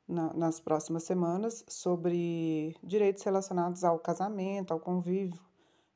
na, 0.07 0.31
nas 0.35 0.59
próximas 0.59 1.03
semanas 1.03 1.65
sobre 1.67 2.75
direitos 2.83 3.23
relacionados 3.23 3.83
ao 3.83 3.97
casamento, 3.97 4.71
ao 4.71 4.79
convívio 4.79 5.41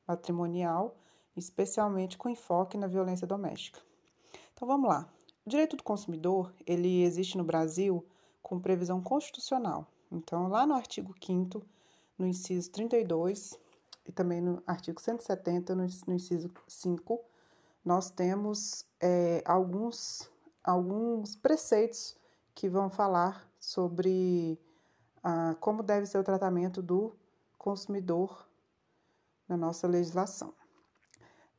matrimonial, 0.06 0.96
especialmente 1.36 2.18
com 2.18 2.28
enfoque 2.28 2.76
na 2.76 2.88
violência 2.88 3.26
doméstica. 3.26 3.80
Então 4.56 4.66
vamos 4.66 4.88
lá. 4.88 5.06
O 5.44 5.50
direito 5.50 5.76
do 5.76 5.82
consumidor, 5.82 6.50
ele 6.66 7.02
existe 7.02 7.36
no 7.36 7.44
Brasil 7.44 8.02
com 8.42 8.58
previsão 8.58 9.02
constitucional. 9.02 9.86
Então, 10.10 10.48
lá 10.48 10.66
no 10.66 10.72
artigo 10.72 11.14
5 11.22 11.62
no 12.18 12.26
inciso 12.26 12.70
32 12.70 13.58
e 14.06 14.12
também 14.12 14.40
no 14.40 14.62
artigo 14.66 14.98
170, 14.98 15.74
no, 15.74 15.86
no 16.06 16.14
inciso 16.14 16.50
5, 16.66 17.20
nós 17.84 18.08
temos 18.08 18.86
é, 18.98 19.42
alguns, 19.44 20.30
alguns 20.64 21.36
preceitos 21.36 22.16
que 22.54 22.66
vão 22.66 22.88
falar 22.88 23.46
sobre 23.60 24.58
ah, 25.22 25.54
como 25.60 25.82
deve 25.82 26.06
ser 26.06 26.16
o 26.16 26.24
tratamento 26.24 26.80
do 26.80 27.14
consumidor 27.58 28.48
na 29.46 29.56
nossa 29.58 29.86
legislação. 29.86 30.54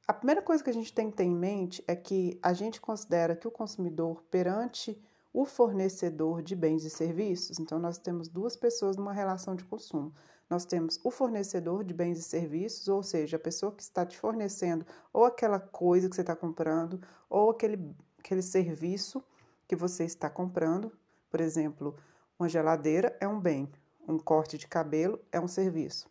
A 0.07 0.13
primeira 0.13 0.41
coisa 0.41 0.63
que 0.63 0.69
a 0.69 0.73
gente 0.73 0.93
tem 0.93 1.11
que 1.11 1.17
ter 1.17 1.25
em 1.25 1.35
mente 1.35 1.83
é 1.85 1.93
que 1.93 2.39
a 2.41 2.53
gente 2.53 2.79
considera 2.79 3.35
que 3.35 3.45
o 3.45 3.51
consumidor 3.51 4.23
perante 4.31 4.97
o 5.33 5.43
fornecedor 5.43 6.41
de 6.41 6.55
bens 6.55 6.85
e 6.85 6.89
serviços, 6.89 7.59
então 7.59 7.77
nós 7.77 7.97
temos 7.97 8.29
duas 8.29 8.55
pessoas 8.55 8.95
numa 8.95 9.11
relação 9.11 9.53
de 9.53 9.65
consumo. 9.65 10.13
Nós 10.49 10.63
temos 10.63 10.97
o 11.03 11.11
fornecedor 11.11 11.83
de 11.83 11.93
bens 11.93 12.17
e 12.19 12.23
serviços, 12.23 12.87
ou 12.87 13.03
seja, 13.03 13.35
a 13.35 13.39
pessoa 13.39 13.69
que 13.73 13.83
está 13.83 14.05
te 14.05 14.17
fornecendo 14.17 14.85
ou 15.11 15.25
aquela 15.25 15.59
coisa 15.59 16.07
que 16.09 16.15
você 16.15 16.21
está 16.21 16.37
comprando, 16.37 17.01
ou 17.29 17.49
aquele, 17.49 17.93
aquele 18.17 18.41
serviço 18.41 19.21
que 19.67 19.75
você 19.75 20.05
está 20.05 20.29
comprando. 20.29 20.89
Por 21.29 21.41
exemplo, 21.41 21.97
uma 22.39 22.47
geladeira 22.47 23.17
é 23.19 23.27
um 23.27 23.41
bem, 23.41 23.69
um 24.07 24.17
corte 24.17 24.57
de 24.57 24.69
cabelo 24.69 25.19
é 25.33 25.39
um 25.39 25.49
serviço. 25.49 26.09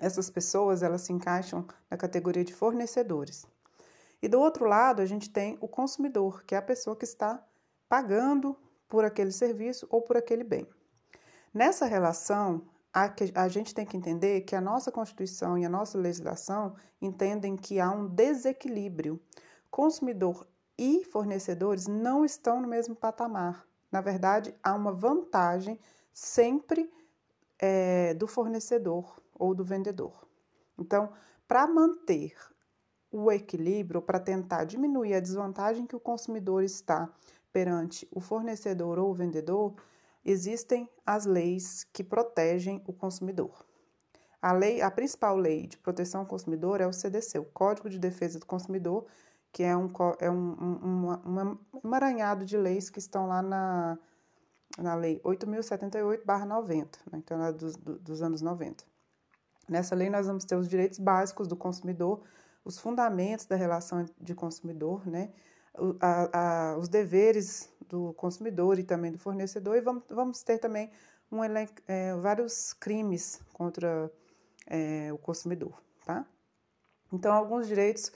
Essas 0.00 0.30
pessoas 0.30 0.82
elas 0.82 1.02
se 1.02 1.12
encaixam 1.12 1.66
na 1.90 1.96
categoria 1.96 2.42
de 2.42 2.54
fornecedores. 2.54 3.46
E 4.22 4.28
do 4.28 4.40
outro 4.40 4.64
lado, 4.64 5.02
a 5.02 5.06
gente 5.06 5.28
tem 5.28 5.58
o 5.60 5.68
consumidor, 5.68 6.42
que 6.44 6.54
é 6.54 6.58
a 6.58 6.62
pessoa 6.62 6.96
que 6.96 7.04
está 7.04 7.42
pagando 7.86 8.56
por 8.88 9.04
aquele 9.04 9.30
serviço 9.30 9.86
ou 9.90 10.00
por 10.00 10.16
aquele 10.16 10.42
bem. 10.42 10.66
Nessa 11.52 11.84
relação, 11.84 12.62
a, 12.92 13.48
gente 13.48 13.74
tem 13.74 13.84
que 13.84 13.96
entender 13.96 14.40
que 14.40 14.56
a 14.56 14.60
nossa 14.60 14.90
Constituição 14.90 15.58
e 15.58 15.64
a 15.66 15.68
nossa 15.68 15.98
legislação 15.98 16.74
entendem 17.00 17.56
que 17.56 17.78
há 17.78 17.90
um 17.90 18.08
desequilíbrio. 18.08 19.20
Consumidor 19.70 20.46
e 20.78 21.04
fornecedores 21.04 21.86
não 21.86 22.24
estão 22.24 22.60
no 22.60 22.66
mesmo 22.66 22.96
patamar. 22.96 23.66
Na 23.92 24.00
verdade, 24.00 24.54
há 24.62 24.74
uma 24.74 24.92
vantagem 24.92 25.78
sempre 26.12 26.90
é, 27.58 28.14
do 28.14 28.26
fornecedor 28.26 29.19
ou 29.40 29.54
do 29.54 29.64
vendedor. 29.64 30.28
Então, 30.78 31.12
para 31.48 31.66
manter 31.66 32.34
o 33.10 33.32
equilíbrio, 33.32 34.00
para 34.00 34.20
tentar 34.20 34.64
diminuir 34.64 35.14
a 35.14 35.20
desvantagem 35.20 35.86
que 35.86 35.96
o 35.96 36.00
consumidor 36.00 36.62
está 36.62 37.12
perante 37.52 38.06
o 38.12 38.20
fornecedor 38.20 38.98
ou 38.98 39.10
o 39.10 39.14
vendedor, 39.14 39.74
existem 40.24 40.88
as 41.04 41.24
leis 41.24 41.84
que 41.92 42.04
protegem 42.04 42.80
o 42.86 42.92
consumidor. 42.92 43.66
A 44.40 44.52
lei, 44.52 44.80
a 44.80 44.90
principal 44.90 45.36
lei 45.36 45.66
de 45.66 45.76
proteção 45.76 46.20
ao 46.20 46.26
consumidor 46.26 46.80
é 46.80 46.86
o 46.86 46.92
CDC, 46.92 47.38
o 47.38 47.44
Código 47.44 47.90
de 47.90 47.98
Defesa 47.98 48.38
do 48.38 48.46
Consumidor, 48.46 49.06
que 49.52 49.62
é 49.62 49.76
um, 49.76 49.90
é 50.20 50.30
um, 50.30 50.52
um, 50.60 51.10
um 51.10 51.58
emaranhado 51.84 52.44
de 52.44 52.56
leis 52.56 52.88
que 52.88 53.00
estão 53.00 53.26
lá 53.26 53.42
na, 53.42 53.98
na 54.78 54.94
Lei 54.94 55.20
8.078-90, 55.20 56.98
né? 57.10 57.18
então 57.18 57.42
é 57.44 57.52
dos, 57.52 57.76
dos 57.76 58.22
anos 58.22 58.40
90. 58.40 58.84
Nessa 59.70 59.94
lei, 59.94 60.10
nós 60.10 60.26
vamos 60.26 60.44
ter 60.44 60.56
os 60.56 60.68
direitos 60.68 60.98
básicos 60.98 61.46
do 61.46 61.54
consumidor, 61.54 62.20
os 62.64 62.76
fundamentos 62.80 63.46
da 63.46 63.54
relação 63.54 64.04
de 64.20 64.34
consumidor, 64.34 65.06
né? 65.06 65.30
A, 66.00 66.72
a, 66.72 66.76
os 66.76 66.88
deveres 66.88 67.72
do 67.88 68.12
consumidor 68.14 68.80
e 68.80 68.82
também 68.82 69.12
do 69.12 69.18
fornecedor, 69.18 69.76
e 69.76 69.80
vamos, 69.80 70.02
vamos 70.10 70.42
ter 70.42 70.58
também 70.58 70.90
um 71.30 71.44
elenco, 71.44 71.74
é, 71.86 72.16
vários 72.16 72.72
crimes 72.72 73.40
contra 73.52 74.10
é, 74.66 75.12
o 75.12 75.18
consumidor, 75.18 75.80
tá? 76.04 76.26
Então, 77.12 77.32
alguns 77.32 77.68
direitos 77.68 78.10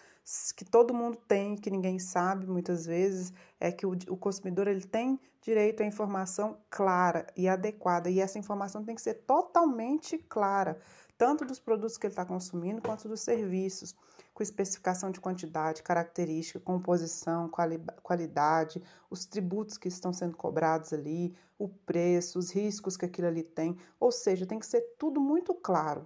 que 0.56 0.64
todo 0.64 0.92
mundo 0.92 1.16
tem, 1.28 1.54
que 1.54 1.70
ninguém 1.70 2.00
sabe 2.00 2.46
muitas 2.49 2.84
vezes, 2.84 3.32
é 3.61 3.70
que 3.70 3.87
o, 3.87 3.92
o 4.08 4.16
consumidor 4.16 4.66
ele 4.66 4.84
tem 4.84 5.20
direito 5.40 5.84
à 5.84 5.87
informação 5.87 6.58
clara 6.68 7.28
e 7.37 7.49
adequada, 7.49 8.11
e 8.11 8.18
essa 8.18 8.40
informação 8.40 8.84
tem 8.84 8.96
que 8.96 9.02
ser 9.02 9.14
totalmente 9.25 10.18
clara 10.18 10.80
tanto 11.16 11.44
dos 11.44 11.59
produtos 11.59 11.97
que 11.97 12.06
ele 12.06 12.12
está 12.12 12.25
consumindo 12.25 12.83
quanto 12.83 13.09
dos 13.09 13.21
serviços. 13.21 13.94
com 14.33 14.42
especificação 14.42 15.12
de 15.12 15.21
quantidade, 15.21 15.83
característica, 15.83 16.59
composição, 16.59 17.49
quali 17.49 17.78
qualidade, 18.02 18.83
os 19.09 19.25
tributos 19.25 19.78
que 19.78 19.87
estão 19.87 20.12
sendo 20.12 20.37
cobrados 20.37 20.92
ali, 20.92 21.37
o 21.56 21.68
preço, 21.68 22.38
os 22.40 22.50
riscos 22.50 22.97
que 22.97 23.04
aquilo 23.04 23.28
ali 23.28 23.44
tem. 23.44 23.76
Ou 24.00 24.11
seja, 24.11 24.44
tem 24.44 24.59
que 24.59 24.66
ser 24.66 24.80
tudo 24.99 25.21
muito 25.21 25.54
claro. 25.54 26.04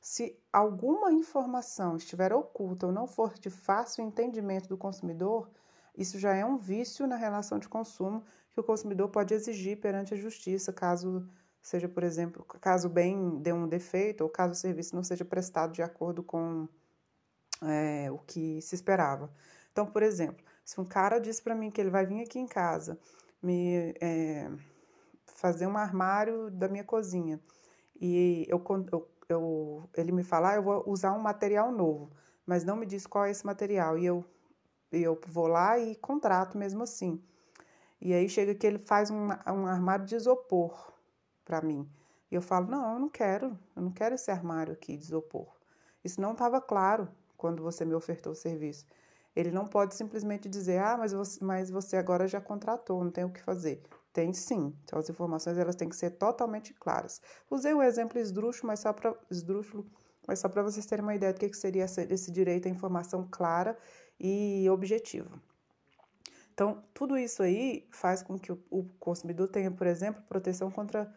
Se 0.00 0.36
alguma 0.52 1.12
informação 1.12 1.96
estiver 1.96 2.32
oculta 2.32 2.86
ou 2.86 2.92
não 2.92 3.06
for 3.06 3.34
de 3.38 3.50
fácil 3.50 4.04
entendimento 4.04 4.68
do 4.68 4.76
consumidor, 4.76 5.48
isso 5.96 6.18
já 6.18 6.34
é 6.34 6.44
um 6.44 6.56
vício 6.56 7.06
na 7.06 7.16
relação 7.16 7.58
de 7.58 7.68
consumo 7.68 8.24
que 8.52 8.60
o 8.60 8.64
consumidor 8.64 9.08
pode 9.08 9.34
exigir 9.34 9.80
perante 9.80 10.14
a 10.14 10.16
justiça, 10.16 10.72
caso 10.72 11.28
seja, 11.62 11.88
por 11.88 12.02
exemplo, 12.02 12.44
caso 12.60 12.88
o 12.88 12.90
bem 12.90 13.38
dê 13.40 13.52
um 13.52 13.68
defeito 13.68 14.22
ou 14.22 14.30
caso 14.30 14.52
o 14.52 14.56
serviço 14.56 14.94
não 14.94 15.02
seja 15.02 15.24
prestado 15.24 15.72
de 15.72 15.82
acordo 15.82 16.22
com 16.22 16.68
é, 17.62 18.10
o 18.10 18.18
que 18.18 18.60
se 18.62 18.74
esperava. 18.74 19.30
Então, 19.72 19.86
por 19.86 20.02
exemplo, 20.02 20.44
se 20.64 20.80
um 20.80 20.84
cara 20.84 21.18
diz 21.18 21.40
para 21.40 21.54
mim 21.54 21.70
que 21.70 21.80
ele 21.80 21.90
vai 21.90 22.06
vir 22.06 22.22
aqui 22.22 22.38
em 22.38 22.46
casa 22.46 22.98
me 23.42 23.94
é, 24.00 24.50
fazer 25.26 25.66
um 25.66 25.76
armário 25.76 26.50
da 26.50 26.68
minha 26.68 26.84
cozinha 26.84 27.40
e 28.00 28.46
eu, 28.48 28.62
eu, 28.92 29.08
eu, 29.28 29.90
ele 29.96 30.12
me 30.12 30.24
falar, 30.24 30.52
ah, 30.52 30.56
eu 30.56 30.62
vou 30.62 30.84
usar 30.86 31.12
um 31.12 31.20
material 31.20 31.70
novo, 31.72 32.10
mas 32.46 32.64
não 32.64 32.76
me 32.76 32.86
diz 32.86 33.06
qual 33.06 33.24
é 33.24 33.30
esse 33.30 33.44
material 33.44 33.98
e 33.98 34.06
eu, 34.06 34.24
eu 34.90 35.20
vou 35.26 35.46
lá 35.46 35.78
e 35.78 35.94
contrato 35.96 36.56
mesmo 36.56 36.82
assim. 36.82 37.22
E 38.00 38.14
aí 38.14 38.28
chega 38.28 38.54
que 38.54 38.66
ele 38.66 38.78
faz 38.78 39.10
um, 39.10 39.26
um 39.26 39.66
armário 39.66 40.04
de 40.04 40.14
isopor 40.14 40.97
para 41.48 41.62
mim. 41.62 41.88
E 42.30 42.34
eu 42.34 42.42
falo: 42.42 42.68
não, 42.68 42.92
eu 42.92 43.00
não 43.00 43.08
quero, 43.08 43.58
eu 43.74 43.82
não 43.82 43.90
quero 43.90 44.14
esse 44.14 44.30
armário 44.30 44.74
aqui 44.74 44.96
de 44.96 45.04
isopor. 45.04 45.48
Isso 46.04 46.20
não 46.20 46.32
estava 46.32 46.60
claro 46.60 47.08
quando 47.36 47.62
você 47.62 47.84
me 47.84 47.94
ofertou 47.94 48.32
o 48.32 48.36
serviço. 48.36 48.86
Ele 49.34 49.50
não 49.50 49.66
pode 49.66 49.94
simplesmente 49.94 50.48
dizer: 50.48 50.78
ah, 50.78 50.96
mas 50.98 51.12
você, 51.12 51.42
mas 51.42 51.70
você 51.70 51.96
agora 51.96 52.28
já 52.28 52.40
contratou, 52.40 53.02
não 53.02 53.10
tem 53.10 53.24
o 53.24 53.32
que 53.32 53.40
fazer. 53.40 53.82
Tem 54.12 54.32
sim. 54.32 54.76
Então, 54.84 54.98
as 54.98 55.08
informações 55.08 55.56
elas 55.56 55.74
têm 55.74 55.88
que 55.88 55.96
ser 55.96 56.10
totalmente 56.10 56.74
claras. 56.74 57.20
Usei 57.50 57.72
um 57.72 57.82
exemplo 57.82 58.18
esdrúxulo, 58.18 58.68
mas 58.68 58.80
só 58.80 58.92
para 58.92 59.14
esdrúxulo, 59.30 59.86
mas 60.26 60.40
só 60.40 60.48
para 60.48 60.62
vocês 60.62 60.84
terem 60.84 61.02
uma 61.04 61.14
ideia 61.14 61.32
do 61.32 61.38
que 61.38 61.54
seria 61.54 61.84
esse 61.84 62.30
direito 62.30 62.68
à 62.68 62.70
informação 62.70 63.26
clara 63.30 63.78
e 64.20 64.68
objetiva. 64.70 65.40
Então, 66.52 66.82
tudo 66.92 67.16
isso 67.16 67.40
aí 67.40 67.86
faz 67.92 68.20
com 68.20 68.36
que 68.36 68.50
o 68.50 68.84
consumidor 68.98 69.46
tenha, 69.46 69.70
por 69.70 69.86
exemplo, 69.86 70.20
proteção 70.28 70.72
contra 70.72 71.08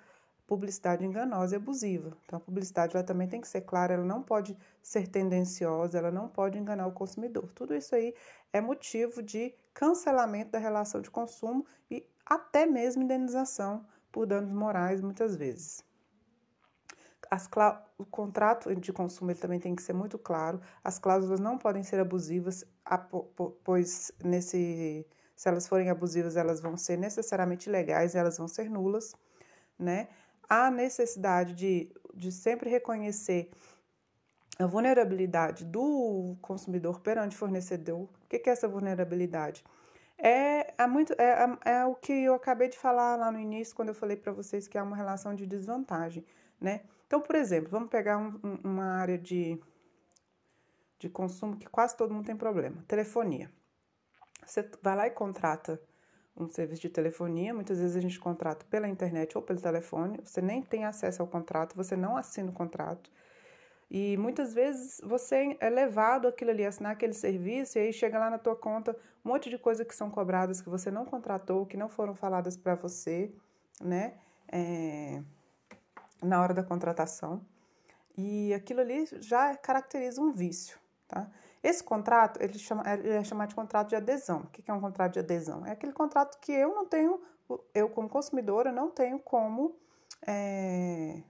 publicidade 0.51 1.05
enganosa 1.05 1.55
e 1.55 1.58
abusiva. 1.58 2.12
Então, 2.25 2.36
a 2.36 2.39
publicidade 2.41 2.93
ela 2.93 3.05
também 3.05 3.25
tem 3.25 3.39
que 3.39 3.48
ser 3.48 3.62
clara, 3.62 3.93
ela 3.93 4.03
não 4.03 4.22
pode 4.22 4.58
ser 4.84 5.08
tendenciosa, 5.08 5.98
ela 5.98 6.12
não 6.12 6.27
pode 6.27 6.60
enganar 6.60 6.88
o 6.88 6.91
consumidor. 6.91 7.50
Tudo 7.55 7.74
isso 7.74 7.96
aí 7.96 8.13
é 8.51 8.60
motivo 8.60 9.24
de 9.24 9.55
cancelamento 9.74 10.51
da 10.51 10.60
relação 10.60 11.00
de 11.00 11.10
consumo 11.10 11.65
e 11.89 12.05
até 12.25 12.65
mesmo 12.65 13.01
indenização 13.01 13.86
por 14.12 14.25
danos 14.25 14.51
morais, 14.51 15.00
muitas 15.00 15.38
vezes. 15.38 15.86
As 17.29 17.50
o 17.98 18.03
contrato 18.03 18.75
de 18.75 18.91
consumo 18.91 19.31
ele 19.31 19.39
também 19.39 19.60
tem 19.62 19.74
que 19.74 19.81
ser 19.81 19.93
muito 19.93 20.20
claro. 20.20 20.60
As 20.84 21.00
cláusulas 21.00 21.39
não 21.39 21.58
podem 21.58 21.81
ser 21.81 22.01
abusivas, 22.01 22.65
pois 23.63 24.12
nesse, 24.22 25.08
se 25.34 25.48
elas 25.48 25.65
forem 25.65 25.89
abusivas, 25.89 26.36
elas 26.36 26.60
vão 26.60 26.75
ser 26.75 26.98
necessariamente 26.98 27.70
legais, 27.70 28.15
elas 28.15 28.38
vão 28.38 28.50
ser 28.50 28.70
nulas, 28.70 29.15
né? 29.79 30.10
Há 30.51 30.70
necessidade 30.70 31.53
de, 31.53 31.89
de 32.13 32.29
sempre 32.29 32.70
reconhecer 32.70 33.50
a 34.60 34.65
vulnerabilidade 34.65 35.63
do 35.63 36.36
consumidor 36.41 37.00
perante 37.00 37.38
fornecedor. 37.38 38.01
O 38.01 38.10
que 38.27 38.50
é 38.50 38.51
essa 38.51 38.67
vulnerabilidade? 38.67 39.63
É, 40.17 40.74
é, 40.77 40.88
muito, 40.88 41.13
é, 41.13 41.58
é 41.63 41.86
o 41.86 41.96
que 41.96 42.12
eu 42.12 42.34
acabei 42.34 42.67
de 42.67 42.77
falar 42.77 43.15
lá 43.15 43.31
no 43.31 43.39
início, 43.39 43.74
quando 43.74 43.88
eu 43.89 43.96
falei 43.96 44.17
para 44.17 44.34
vocês 44.34 44.67
que 44.67 44.77
há 44.77 44.84
uma 44.84 44.96
relação 44.96 45.34
de 45.34 45.48
desvantagem, 45.48 46.25
né? 46.60 46.81
Então, 47.08 47.22
por 47.22 47.36
exemplo, 47.36 47.70
vamos 47.72 47.89
pegar 47.89 48.17
um, 48.17 48.60
uma 48.62 49.00
área 49.00 49.17
de, 49.17 49.58
de 50.99 51.10
consumo 51.10 51.56
que 51.56 51.67
quase 51.69 51.95
todo 51.95 52.13
mundo 52.13 52.25
tem 52.25 52.36
problema: 52.36 52.84
telefonia. 52.89 53.49
Você 54.45 54.69
vai 54.82 54.95
lá 54.97 55.08
e 55.08 55.12
contrata 55.12 55.82
um 56.36 56.48
serviço 56.48 56.82
de 56.82 56.89
telefonia. 56.89 57.54
Muitas 57.54 57.80
vezes 57.80 57.96
a 57.96 58.02
gente 58.02 58.20
contrata 58.20 58.65
pela 58.70 58.88
internet 58.88 59.38
ou 59.38 59.44
pelo 59.44 59.62
telefone. 59.62 60.20
Você 60.24 60.41
nem 60.41 60.62
tem 60.62 60.86
acesso 60.86 61.22
ao 61.22 61.28
contrato, 61.28 61.76
você 61.76 61.96
não 61.96 62.17
assina 62.17 62.50
o 62.50 62.54
contrato. 62.54 63.12
E 63.89 64.15
muitas 64.15 64.54
vezes 64.54 65.02
você 65.04 65.58
é 65.60 65.70
levado 65.70 66.28
aquilo 66.28 66.52
ali, 66.52 66.65
assinar 66.65 66.94
aquele 66.94 67.13
serviço, 67.13 67.78
e 67.78 67.82
aí 67.82 67.94
chega 67.94 68.17
lá 68.17 68.30
na 68.30 68.38
tua 68.38 68.56
conta 68.56 68.98
um 69.24 69.30
monte 69.30 69.50
de 69.50 69.58
coisas 69.58 69.86
que 69.86 69.94
são 69.94 70.10
cobradas 70.10 70.62
que 70.62 70.70
você 70.70 70.89
não 70.89 71.06
contratou, 71.06 71.65
que 71.65 71.76
não 71.76 71.89
foram 71.89 72.15
faladas 72.15 72.56
para 72.56 72.74
você, 72.74 73.32
né? 73.82 74.13
É, 74.48 75.22
na 76.24 76.41
hora 76.41 76.54
da 76.54 76.63
contratação. 76.63 77.46
E 78.17 78.54
aquilo 78.54 78.80
ali 78.80 79.06
já 79.20 79.56
caracteriza 79.58 80.22
um 80.22 80.32
vício, 80.32 80.80
tá? 81.08 81.30
Esse 81.63 81.84
contrato, 81.84 82.41
ele, 82.41 82.58
chama, 82.58 82.84
ele 82.91 83.10
é 83.10 83.24
chamado 83.24 83.50
de 83.50 83.56
contrato 83.56 83.89
de 83.89 83.95
adesão. 83.95 84.41
O 84.41 84.47
que 84.47 84.69
é 84.69 84.74
um 84.74 84.82
contrato 84.82 85.13
de 85.13 85.19
adesão? 85.19 85.65
É 85.65 85.71
aquele 85.71 85.93
contrato 85.93 86.39
que 86.39 86.52
eu 86.52 86.74
não 86.74 86.86
tenho, 86.88 87.21
eu 87.74 87.88
como 87.89 88.10
consumidora, 88.10 88.71
não 88.71 88.89
tenho 88.89 89.19
como 89.19 89.76
é, 90.26 91.21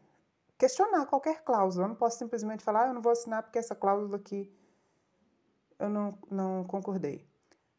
questionar 0.57 1.05
qualquer 1.05 1.43
cláusula. 1.43 1.85
Eu 1.85 1.89
não 1.89 1.95
posso 1.95 2.17
simplesmente 2.17 2.63
falar, 2.63 2.85
ah, 2.85 2.87
eu 2.87 2.93
não 2.93 3.01
vou 3.01 3.11
assinar 3.11 3.43
porque 3.43 3.59
essa 3.59 3.75
cláusula 3.75 4.15
aqui 4.15 4.49
eu 5.77 5.89
não, 5.89 6.17
não 6.29 6.63
concordei. 6.63 7.27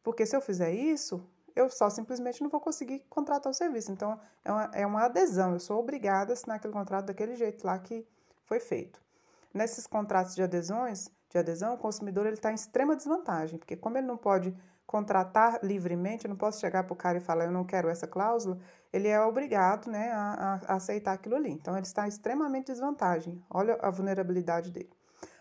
Porque 0.03 0.25
se 0.25 0.35
eu 0.35 0.41
fizer 0.41 0.71
isso, 0.71 1.25
eu 1.55 1.69
só 1.69 1.89
simplesmente 1.89 2.41
não 2.41 2.49
vou 2.49 2.59
conseguir 2.59 2.99
contratar 3.09 3.49
o 3.49 3.53
serviço. 3.53 3.91
Então, 3.91 4.19
é 4.43 4.51
uma, 4.51 4.71
é 4.73 4.85
uma 4.85 5.05
adesão. 5.05 5.53
Eu 5.53 5.59
sou 5.59 5.79
obrigada 5.79 6.31
a 6.31 6.33
assinar 6.33 6.57
aquele 6.57 6.73
contrato 6.73 7.05
daquele 7.05 7.35
jeito 7.35 7.65
lá 7.65 7.79
que 7.79 8.05
foi 8.45 8.59
feito. 8.59 9.01
Nesses 9.53 9.87
contratos 9.87 10.35
de 10.35 10.43
adesões, 10.43 11.09
de 11.33 11.39
adesão, 11.39 11.73
o 11.73 11.77
consumidor 11.77 12.27
está 12.27 12.51
em 12.51 12.55
extrema 12.55 12.95
desvantagem, 12.95 13.57
porque 13.57 13.75
como 13.75 13.97
ele 13.97 14.05
não 14.05 14.15
pode 14.17 14.55
contratar 14.85 15.59
livremente, 15.63 16.25
eu 16.25 16.29
não 16.29 16.37
posso 16.37 16.59
chegar 16.59 16.83
para 16.83 16.93
o 16.93 16.95
cara 16.95 17.17
e 17.17 17.21
falar 17.21 17.45
eu 17.45 17.51
não 17.51 17.63
quero 17.63 17.89
essa 17.89 18.05
cláusula, 18.05 18.59
ele 18.91 19.07
é 19.07 19.19
obrigado 19.19 19.89
né, 19.89 20.11
a, 20.11 20.61
a, 20.67 20.75
aceitar 20.75 21.13
aquilo 21.13 21.35
ali. 21.35 21.49
Então 21.49 21.75
ele 21.75 21.87
está 21.87 22.05
em 22.05 22.09
extremamente 22.09 22.67
desvantagem. 22.67 23.43
Olha 23.49 23.79
a 23.81 23.89
vulnerabilidade 23.89 24.69
dele. 24.69 24.91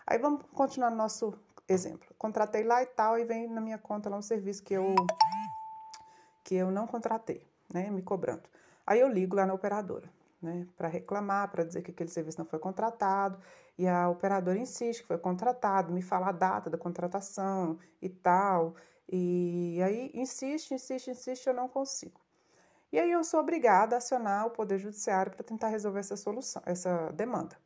Aí 0.06 0.16
vamos 0.18 0.42
continuar 0.54 0.88
no 0.90 0.96
nosso 0.96 1.34
exemplo. 1.68 2.08
Contratei 2.16 2.62
lá 2.62 2.82
e 2.82 2.86
tal, 2.86 3.18
e 3.18 3.24
vem 3.24 3.46
na 3.46 3.60
minha 3.60 3.76
conta 3.76 4.08
lá 4.08 4.16
um 4.16 4.22
serviço 4.22 4.62
que 4.62 4.72
eu, 4.72 4.94
que 6.42 6.54
eu 6.54 6.70
não 6.70 6.86
contratei, 6.86 7.46
né? 7.70 7.90
Me 7.90 8.00
cobrando. 8.00 8.44
Aí 8.86 8.98
eu 9.00 9.08
ligo 9.08 9.36
lá 9.36 9.44
na 9.44 9.52
operadora 9.52 10.08
né, 10.42 10.66
para 10.76 10.88
reclamar, 10.88 11.50
para 11.50 11.64
dizer 11.64 11.82
que 11.82 11.90
aquele 11.90 12.10
serviço 12.10 12.38
não 12.38 12.46
foi 12.46 12.58
contratado, 12.58 13.38
e 13.78 13.86
a 13.86 14.08
operadora 14.08 14.58
insiste 14.58 15.02
que 15.02 15.08
foi 15.08 15.18
contratado, 15.18 15.92
me 15.92 16.02
fala 16.02 16.28
a 16.28 16.32
data 16.32 16.68
da 16.68 16.76
contratação 16.76 17.78
e 18.00 18.08
tal, 18.08 18.74
e 19.08 19.80
aí 19.82 20.10
insiste, 20.14 20.74
insiste, 20.74 21.10
insiste, 21.10 21.46
eu 21.46 21.54
não 21.54 21.68
consigo. 21.68 22.20
E 22.92 22.98
aí 22.98 23.10
eu 23.10 23.24
sou 23.24 23.40
obrigada 23.40 23.96
a 23.96 23.98
acionar 23.98 24.46
o 24.46 24.50
Poder 24.50 24.78
Judiciário 24.78 25.32
para 25.32 25.42
tentar 25.42 25.68
resolver 25.68 26.00
essa 26.00 26.16
solução, 26.16 26.62
essa 26.66 27.10
demanda. 27.12 27.56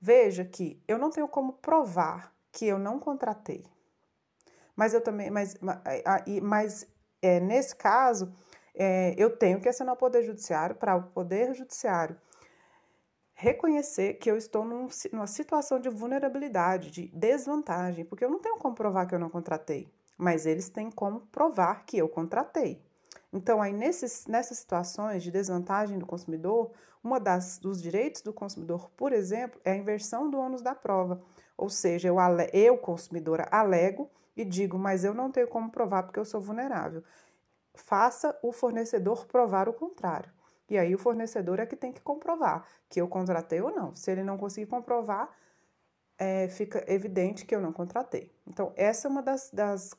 Veja 0.00 0.44
que 0.44 0.82
eu 0.88 0.98
não 0.98 1.10
tenho 1.10 1.28
como 1.28 1.52
provar 1.54 2.34
que 2.50 2.66
eu 2.66 2.78
não 2.78 2.98
contratei. 2.98 3.64
Mas 4.76 4.92
eu 4.92 5.00
também, 5.00 5.30
mas, 5.30 5.56
mas, 6.42 6.86
é, 7.22 7.38
nesse 7.38 7.74
caso, 7.76 8.32
é, 8.74 9.14
eu 9.16 9.36
tenho 9.36 9.60
que 9.60 9.68
assinar 9.68 9.94
o 9.94 9.96
Poder 9.96 10.22
Judiciário 10.22 10.74
para 10.74 10.96
o 10.96 11.02
Poder 11.02 11.54
Judiciário 11.54 12.16
reconhecer 13.34 14.14
que 14.14 14.30
eu 14.30 14.36
estou 14.36 14.64
num, 14.64 14.88
numa 15.12 15.26
situação 15.26 15.80
de 15.80 15.88
vulnerabilidade, 15.88 16.90
de 16.90 17.08
desvantagem, 17.08 18.04
porque 18.04 18.24
eu 18.24 18.30
não 18.30 18.38
tenho 18.38 18.56
como 18.58 18.74
provar 18.74 19.06
que 19.06 19.14
eu 19.14 19.18
não 19.18 19.28
contratei, 19.28 19.88
mas 20.16 20.46
eles 20.46 20.68
têm 20.68 20.90
como 20.90 21.20
provar 21.32 21.84
que 21.84 21.98
eu 21.98 22.08
contratei. 22.08 22.80
Então, 23.32 23.60
aí 23.60 23.72
nesses, 23.72 24.26
nessas 24.26 24.58
situações 24.58 25.22
de 25.22 25.30
desvantagem 25.30 25.98
do 25.98 26.06
consumidor, 26.06 26.70
uma 27.02 27.18
das 27.18 27.58
dos 27.58 27.82
direitos 27.82 28.22
do 28.22 28.32
consumidor, 28.32 28.88
por 28.96 29.12
exemplo, 29.12 29.60
é 29.64 29.72
a 29.72 29.76
inversão 29.76 30.30
do 30.30 30.38
ônus 30.38 30.62
da 30.62 30.74
prova. 30.74 31.20
Ou 31.56 31.68
seja, 31.68 32.08
eu, 32.08 32.16
eu 32.52 32.78
consumidora, 32.78 33.48
alego 33.50 34.08
e 34.36 34.44
digo, 34.44 34.78
mas 34.78 35.04
eu 35.04 35.12
não 35.12 35.30
tenho 35.30 35.48
como 35.48 35.70
provar 35.70 36.04
porque 36.04 36.18
eu 36.18 36.24
sou 36.24 36.40
vulnerável 36.40 37.02
faça 37.74 38.38
o 38.42 38.52
fornecedor 38.52 39.26
provar 39.26 39.68
o 39.68 39.72
contrário. 39.72 40.32
E 40.68 40.78
aí 40.78 40.94
o 40.94 40.98
fornecedor 40.98 41.60
é 41.60 41.66
que 41.66 41.76
tem 41.76 41.92
que 41.92 42.00
comprovar 42.00 42.66
que 42.88 43.00
eu 43.00 43.08
contratei 43.08 43.60
ou 43.60 43.70
não. 43.70 43.94
Se 43.94 44.10
ele 44.10 44.22
não 44.22 44.38
conseguir 44.38 44.66
comprovar, 44.66 45.30
é, 46.18 46.48
fica 46.48 46.84
evidente 46.90 47.44
que 47.44 47.54
eu 47.54 47.60
não 47.60 47.72
contratei. 47.72 48.32
Então, 48.46 48.72
essa 48.76 49.08
é 49.08 49.10
uma 49.10 49.22
das, 49.22 49.50
das, 49.50 49.90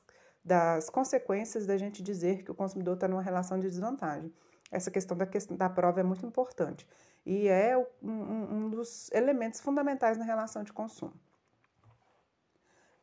das 0.44 0.90
consequências 0.90 1.66
da 1.66 1.78
gente 1.78 2.02
dizer 2.02 2.44
que 2.44 2.52
o 2.52 2.56
consumidor 2.56 2.96
está 2.96 3.08
numa 3.08 3.22
relação 3.22 3.60
de 3.60 3.70
desvantagem. 3.70 4.34
Essa 4.72 4.90
questão 4.90 5.16
da, 5.16 5.26
questão 5.26 5.56
da 5.56 5.70
prova 5.70 6.00
é 6.00 6.04
muito 6.04 6.26
importante 6.26 6.88
e 7.26 7.48
é 7.48 7.78
um, 8.02 8.12
um 8.12 8.70
dos 8.70 9.12
elementos 9.12 9.60
fundamentais 9.60 10.18
na 10.18 10.26
relação 10.26 10.64
de 10.64 10.72
consumo. 10.72 11.14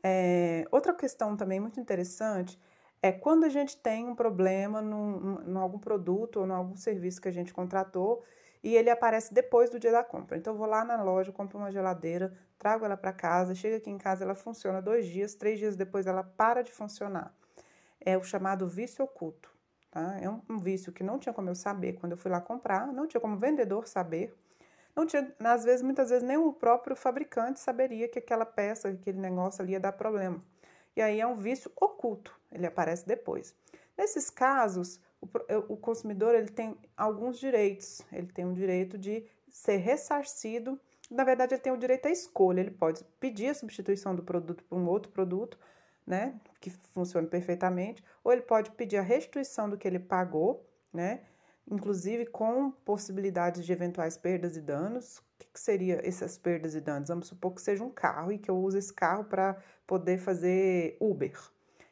É, 0.03 0.67
outra 0.71 0.93
questão 0.95 1.37
também 1.37 1.61
muito 1.61 1.79
interessante 1.79 2.59
é 3.03 3.11
quando 3.11 3.45
a 3.45 3.49
gente 3.49 3.77
tem 3.77 4.07
um 4.07 4.15
problema 4.15 4.81
em 4.81 5.57
algum 5.57 5.79
produto 5.79 6.39
ou 6.39 6.47
em 6.47 6.53
algum 6.53 6.77
serviço 6.77 7.21
que 7.21 7.29
a 7.29 7.33
gente 7.33 7.53
contratou 7.53 8.23
e 8.63 8.77
ele 8.77 8.89
aparece 8.89 9.35
depois 9.35 9.69
do 9.69 9.81
dia 9.81 9.91
da 9.91 10.05
compra. 10.05 10.37
Então, 10.37 10.53
eu 10.53 10.57
vou 10.57 10.69
lá 10.69 10.85
na 10.85 11.03
loja, 11.03 11.33
compro 11.33 11.59
uma 11.59 11.73
geladeira, 11.73 12.33
trago 12.57 12.85
ela 12.85 12.97
para 12.97 13.13
casa, 13.13 13.57
chega 13.57 13.79
aqui 13.79 13.91
em 13.91 13.99
casa, 13.99 14.23
ela 14.23 14.37
funciona 14.37 14.81
dois 14.81 15.07
dias, 15.07 15.35
três 15.35 15.59
dias 15.59 15.75
depois 15.75 16.07
ela 16.07 16.23
para 16.23 16.63
de 16.63 16.71
funcionar. 16.71 17.35
É 18.01 18.17
o 18.17 18.23
chamado 18.23 18.69
vício 18.69 19.05
oculto. 19.05 19.51
Tá? 19.91 20.17
É 20.21 20.31
um, 20.31 20.41
um 20.49 20.59
vício 20.59 20.93
que 20.93 21.03
não 21.03 21.19
tinha 21.19 21.33
como 21.33 21.51
eu 21.51 21.57
saber 21.57 21.95
quando 21.95 22.13
eu 22.13 22.19
fui 22.19 22.31
lá 22.31 22.41
comprar, 22.41 22.87
não 22.93 23.09
tinha 23.09 23.21
como 23.21 23.37
vendedor 23.37 23.89
saber. 23.89 24.33
Não 24.95 25.07
tinha, 25.07 25.35
às 25.41 25.65
vezes, 25.65 25.83
muitas 25.83 26.11
vezes, 26.11 26.23
nem 26.23 26.37
o 26.37 26.53
próprio 26.53 26.95
fabricante 26.95 27.59
saberia 27.59 28.09
que 28.09 28.19
aquela 28.19 28.47
peça, 28.47 28.91
aquele 28.91 29.19
negócio 29.19 29.63
ali 29.63 29.73
ia 29.73 29.81
dar 29.81 29.93
problema. 29.93 30.41
E 30.97 31.01
aí 31.01 31.21
é 31.21 31.27
um 31.27 31.37
vício 31.37 31.71
oculto, 31.75 32.39
ele 32.51 32.67
aparece 32.67 33.07
depois. 33.07 33.55
Nesses 33.97 34.31
casos, 34.31 35.01
o, 35.69 35.77
consumidor 35.77 36.35
ele 36.35 36.49
tem 36.49 36.77
alguns 36.97 37.39
direitos. 37.39 38.03
Ele 38.13 38.27
tem 38.27 38.45
o 38.45 38.53
direito 38.53 38.99
de 38.99 39.25
ser 39.49 39.77
ressarcido. 39.77 40.81
Na 41.11 41.25
verdade, 41.25 41.55
ele 41.55 41.63
tem 41.63 41.73
o 41.73 41.77
direito 41.77 42.07
à 42.07 42.11
escolha. 42.11 42.61
Ele 42.61 42.71
pode 42.71 43.05
pedir 43.21 43.49
a 43.49 43.55
substituição 43.55 44.15
do 44.15 44.23
produto 44.23 44.65
por 44.65 44.77
um 44.77 44.89
outro 44.89 45.13
produto, 45.13 45.59
né, 46.05 46.35
que 46.61 46.71
funcione 46.71 47.29
perfeitamente, 47.29 48.03
ou 48.25 48.33
ele 48.33 48.43
pode 48.43 48.73
pedir 48.73 48.97
a 48.97 49.03
restituição 49.03 49.71
do 49.71 49.79
que 49.79 49.87
ele 49.87 50.01
pagou, 50.01 50.67
né, 50.93 51.21
inclusive 51.73 52.27
com 52.27 52.71
possibilidades 52.71 53.65
de 53.65 53.73
eventuais 53.73 54.17
perdas 54.17 54.57
e 54.57 54.61
danos. 54.61 55.19
O 55.19 55.23
que, 55.39 55.47
que 55.47 55.61
seria 55.61 56.07
essas 56.07 56.37
perdas 56.37 56.75
e 56.75 56.81
danos? 56.81 57.09
Vamos 57.09 57.29
supor 57.29 57.55
que 57.55 57.63
seja 57.63 57.83
um 57.83 57.91
carro 57.91 58.31
e 58.31 58.39
que 58.39 58.51
eu 58.51 58.57
use 58.57 58.79
esse 58.79 58.93
carro 58.93 59.25
para 59.25 59.57
poder 59.87 60.19
fazer 60.19 60.97
Uber. 61.01 61.37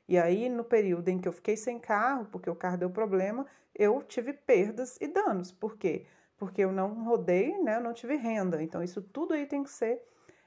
E 0.06 0.18
aí, 0.18 0.48
no 0.48 0.64
período 0.64 1.08
em 1.08 1.18
que 1.18 1.28
eu 1.28 1.32
fiquei 1.32 1.56
sem 1.56 1.78
carro, 1.78 2.26
porque 2.26 2.50
o 2.50 2.54
carro 2.54 2.76
deu 2.76 2.90
problema, 2.90 3.46
eu 3.74 4.02
tive 4.02 4.32
perdas 4.32 4.98
e 5.00 5.08
danos. 5.08 5.52
Por 5.52 5.76
quê? 5.76 6.04
Porque 6.36 6.62
eu 6.62 6.72
não 6.72 7.04
rodei, 7.04 7.56
né? 7.62 7.76
Eu 7.76 7.80
não 7.80 7.94
tive 7.94 8.16
renda. 8.16 8.62
Então, 8.62 8.82
isso 8.82 9.00
tudo 9.00 9.34
aí 9.34 9.46
tem 9.46 9.62
que 9.62 9.70
ser. 9.70 10.02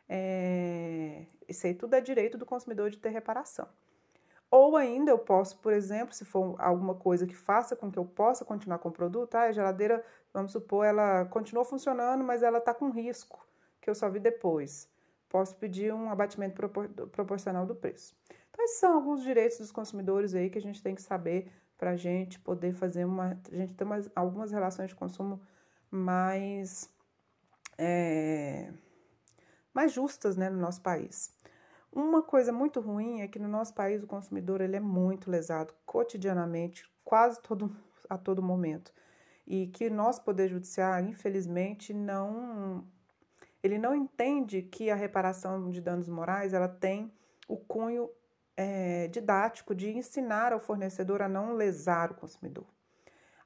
É... 0.07 1.25
Isso 1.47 1.65
aí 1.65 1.73
tudo 1.73 1.93
é 1.95 2.01
direito 2.01 2.37
do 2.37 2.45
consumidor 2.45 2.89
de 2.89 2.97
ter 2.97 3.09
reparação. 3.09 3.67
Ou 4.55 4.77
ainda 4.77 5.09
eu 5.09 5.17
posso, 5.17 5.57
por 5.57 5.73
exemplo, 5.73 6.13
se 6.13 6.23
for 6.23 6.55
alguma 6.61 6.93
coisa 6.93 7.25
que 7.25 7.35
faça 7.35 7.75
com 7.75 7.91
que 7.91 7.97
eu 7.97 8.05
possa 8.05 8.45
continuar 8.45 8.77
com 8.77 8.89
o 8.89 8.91
produto, 8.91 9.33
ah, 9.33 9.45
a 9.45 9.51
geladeira, 9.51 10.05
vamos 10.31 10.51
supor, 10.51 10.85
ela 10.85 11.25
continuou 11.25 11.65
funcionando, 11.65 12.23
mas 12.23 12.43
ela 12.43 12.59
está 12.59 12.71
com 12.71 12.91
risco, 12.91 13.43
que 13.81 13.89
eu 13.89 13.95
só 13.95 14.07
vi 14.11 14.19
depois. 14.19 14.87
Posso 15.27 15.55
pedir 15.55 15.91
um 15.91 16.07
abatimento 16.11 16.53
propor 16.53 16.87
proporcional 17.11 17.65
do 17.65 17.73
preço. 17.73 18.15
Quais 18.51 18.75
são 18.75 18.93
alguns 18.93 19.23
direitos 19.23 19.57
dos 19.57 19.71
consumidores 19.71 20.35
aí 20.35 20.51
que 20.51 20.59
a 20.59 20.61
gente 20.61 20.83
tem 20.83 20.93
que 20.93 21.01
saber 21.01 21.51
para 21.75 21.89
a 21.89 21.95
gente 21.95 22.37
poder 22.39 22.73
fazer 22.73 23.05
uma. 23.05 23.35
A 23.51 23.55
gente 23.55 23.73
ter 23.73 23.85
umas, 23.85 24.07
algumas 24.15 24.51
relações 24.51 24.89
de 24.89 24.95
consumo 24.95 25.41
mais. 25.89 26.87
É, 27.75 28.71
mais 29.73 29.91
justas 29.91 30.37
né, 30.37 30.47
no 30.47 30.59
nosso 30.59 30.79
país. 30.83 31.33
Uma 31.95 32.23
coisa 32.23 32.51
muito 32.51 32.79
ruim 32.79 33.21
é 33.21 33.27
que 33.27 33.37
no 33.37 33.47
nosso 33.47 33.71
país 33.75 34.01
o 34.01 34.07
consumidor 34.07 34.61
ele 34.61 34.75
é 34.75 34.79
muito 34.79 35.29
lesado 35.29 35.75
cotidianamente, 35.85 36.89
quase 37.03 37.39
todo, 37.39 37.75
a 38.09 38.17
todo 38.17 38.41
momento. 38.41 38.91
E 39.45 39.67
que 39.67 39.91
nosso 39.91 40.23
Poder 40.23 40.49
Judiciário, 40.49 41.09
infelizmente, 41.09 41.93
não. 41.93 42.83
Ele 43.61 43.77
não 43.77 43.93
entende 43.93 44.63
que 44.63 44.89
a 44.89 44.95
reparação 44.95 45.69
de 45.69 45.79
danos 45.79 46.09
morais 46.09 46.51
ela 46.51 46.67
tem 46.67 47.13
o 47.47 47.57
cunho 47.57 48.09
é, 48.57 49.07
didático 49.09 49.75
de 49.75 49.95
ensinar 49.95 50.51
ao 50.51 50.59
fornecedor 50.59 51.21
a 51.21 51.29
não 51.29 51.53
lesar 51.53 52.11
o 52.11 52.15
consumidor. 52.15 52.65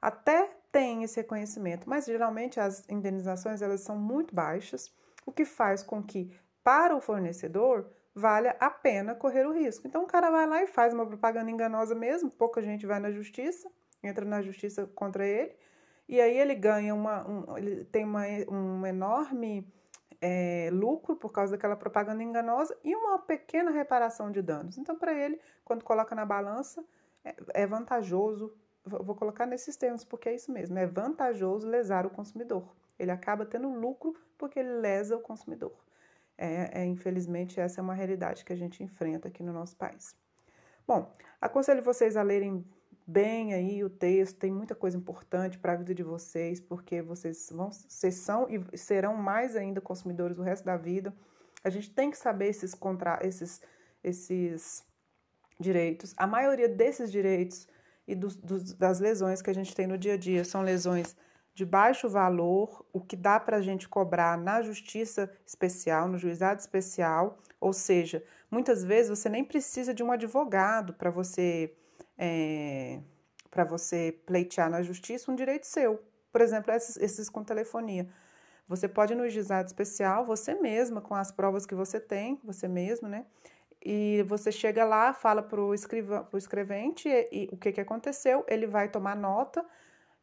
Até 0.00 0.56
tem 0.72 1.02
esse 1.02 1.20
reconhecimento, 1.20 1.88
mas 1.88 2.06
geralmente 2.06 2.58
as 2.58 2.88
indenizações 2.88 3.60
elas 3.60 3.82
são 3.82 3.96
muito 3.98 4.34
baixas, 4.34 4.90
o 5.26 5.32
que 5.32 5.44
faz 5.44 5.82
com 5.82 6.02
que 6.02 6.32
para 6.64 6.96
o 6.96 7.00
fornecedor 7.00 7.90
valha 8.18 8.56
a 8.58 8.68
pena 8.68 9.14
correr 9.14 9.46
o 9.46 9.52
risco. 9.52 9.86
Então 9.86 10.02
o 10.02 10.06
cara 10.06 10.30
vai 10.30 10.46
lá 10.46 10.62
e 10.62 10.66
faz 10.66 10.92
uma 10.92 11.06
propaganda 11.06 11.50
enganosa 11.50 11.94
mesmo, 11.94 12.30
pouca 12.30 12.60
gente 12.60 12.84
vai 12.84 12.98
na 12.98 13.10
justiça, 13.10 13.70
entra 14.02 14.24
na 14.24 14.42
justiça 14.42 14.86
contra 14.94 15.26
ele, 15.26 15.54
e 16.08 16.20
aí 16.20 16.36
ele 16.36 16.54
ganha 16.54 16.94
uma, 16.94 17.26
um, 17.28 17.56
ele 17.56 17.84
tem 17.84 18.04
uma, 18.04 18.22
um 18.50 18.84
enorme 18.84 19.66
é, 20.20 20.68
lucro 20.72 21.14
por 21.16 21.30
causa 21.30 21.52
daquela 21.52 21.76
propaganda 21.76 22.22
enganosa 22.22 22.76
e 22.82 22.94
uma 22.94 23.18
pequena 23.18 23.70
reparação 23.70 24.32
de 24.32 24.42
danos. 24.42 24.78
Então, 24.78 24.96
para 24.96 25.12
ele, 25.12 25.40
quando 25.64 25.84
coloca 25.84 26.14
na 26.14 26.26
balança, 26.26 26.84
é, 27.24 27.36
é 27.54 27.66
vantajoso, 27.66 28.52
vou 28.84 29.14
colocar 29.14 29.46
nesses 29.46 29.76
termos 29.76 30.02
porque 30.02 30.28
é 30.30 30.34
isso 30.34 30.50
mesmo, 30.50 30.78
é 30.78 30.86
vantajoso 30.86 31.68
lesar 31.68 32.06
o 32.06 32.10
consumidor. 32.10 32.74
Ele 32.98 33.10
acaba 33.10 33.46
tendo 33.46 33.68
lucro 33.68 34.14
porque 34.36 34.58
ele 34.58 34.80
lesa 34.80 35.16
o 35.16 35.20
consumidor. 35.20 35.87
É, 36.38 36.82
é, 36.82 36.84
infelizmente, 36.86 37.58
essa 37.58 37.80
é 37.80 37.82
uma 37.82 37.94
realidade 37.94 38.44
que 38.44 38.52
a 38.52 38.56
gente 38.56 38.82
enfrenta 38.82 39.26
aqui 39.26 39.42
no 39.42 39.52
nosso 39.52 39.76
país. 39.76 40.14
Bom, 40.86 41.12
aconselho 41.40 41.82
vocês 41.82 42.16
a 42.16 42.22
lerem 42.22 42.64
bem 43.04 43.54
aí 43.54 43.82
o 43.82 43.90
texto, 43.90 44.38
tem 44.38 44.52
muita 44.52 44.74
coisa 44.74 44.96
importante 44.96 45.58
para 45.58 45.72
a 45.72 45.76
vida 45.76 45.94
de 45.94 46.02
vocês, 46.02 46.60
porque 46.60 47.02
vocês 47.02 47.50
vão, 47.50 47.70
vocês 47.72 48.14
são 48.14 48.46
e 48.48 48.78
serão 48.78 49.16
mais 49.16 49.56
ainda 49.56 49.80
consumidores 49.80 50.38
o 50.38 50.42
resto 50.42 50.64
da 50.64 50.76
vida. 50.76 51.12
A 51.64 51.70
gente 51.70 51.90
tem 51.90 52.10
que 52.10 52.18
saber 52.18 52.48
esses 52.48 52.74
contra, 52.74 53.18
esses, 53.22 53.60
esses 54.04 54.84
direitos. 55.58 56.14
A 56.16 56.26
maioria 56.26 56.68
desses 56.68 57.10
direitos 57.10 57.66
e 58.06 58.14
dos, 58.14 58.36
dos, 58.36 58.74
das 58.74 59.00
lesões 59.00 59.42
que 59.42 59.50
a 59.50 59.54
gente 59.54 59.74
tem 59.74 59.86
no 59.86 59.98
dia 59.98 60.14
a 60.14 60.16
dia 60.16 60.44
são 60.44 60.62
lesões 60.62 61.16
de 61.58 61.66
baixo 61.66 62.08
valor, 62.08 62.86
o 62.92 63.00
que 63.00 63.16
dá 63.16 63.40
para 63.40 63.56
a 63.56 63.60
gente 63.60 63.88
cobrar 63.88 64.38
na 64.38 64.62
justiça 64.62 65.28
especial, 65.44 66.06
no 66.06 66.16
juizado 66.16 66.60
especial, 66.60 67.36
ou 67.60 67.72
seja, 67.72 68.22
muitas 68.48 68.84
vezes 68.84 69.10
você 69.10 69.28
nem 69.28 69.44
precisa 69.44 69.92
de 69.92 70.00
um 70.00 70.12
advogado 70.12 70.94
para 70.94 71.10
você 71.10 71.74
é, 72.16 73.00
para 73.50 73.64
você 73.64 74.16
pleitear 74.24 74.70
na 74.70 74.82
justiça 74.82 75.32
um 75.32 75.34
direito 75.34 75.66
seu. 75.66 76.00
Por 76.30 76.42
exemplo, 76.42 76.72
esses, 76.72 76.96
esses 76.96 77.28
com 77.28 77.42
telefonia. 77.42 78.08
Você 78.68 78.86
pode 78.86 79.14
ir 79.14 79.16
no 79.16 79.28
juizado 79.28 79.66
especial, 79.66 80.24
você 80.24 80.54
mesma, 80.54 81.00
com 81.00 81.16
as 81.16 81.32
provas 81.32 81.66
que 81.66 81.74
você 81.74 81.98
tem, 81.98 82.38
você 82.44 82.68
mesmo, 82.68 83.08
né? 83.08 83.26
E 83.84 84.24
você 84.28 84.52
chega 84.52 84.84
lá, 84.84 85.12
fala 85.12 85.42
para 85.42 85.60
o 85.60 85.74
escrevente 85.74 87.08
e, 87.08 87.28
e, 87.32 87.48
o 87.50 87.56
que, 87.56 87.72
que 87.72 87.80
aconteceu, 87.80 88.44
ele 88.46 88.68
vai 88.68 88.88
tomar 88.88 89.16
nota 89.16 89.66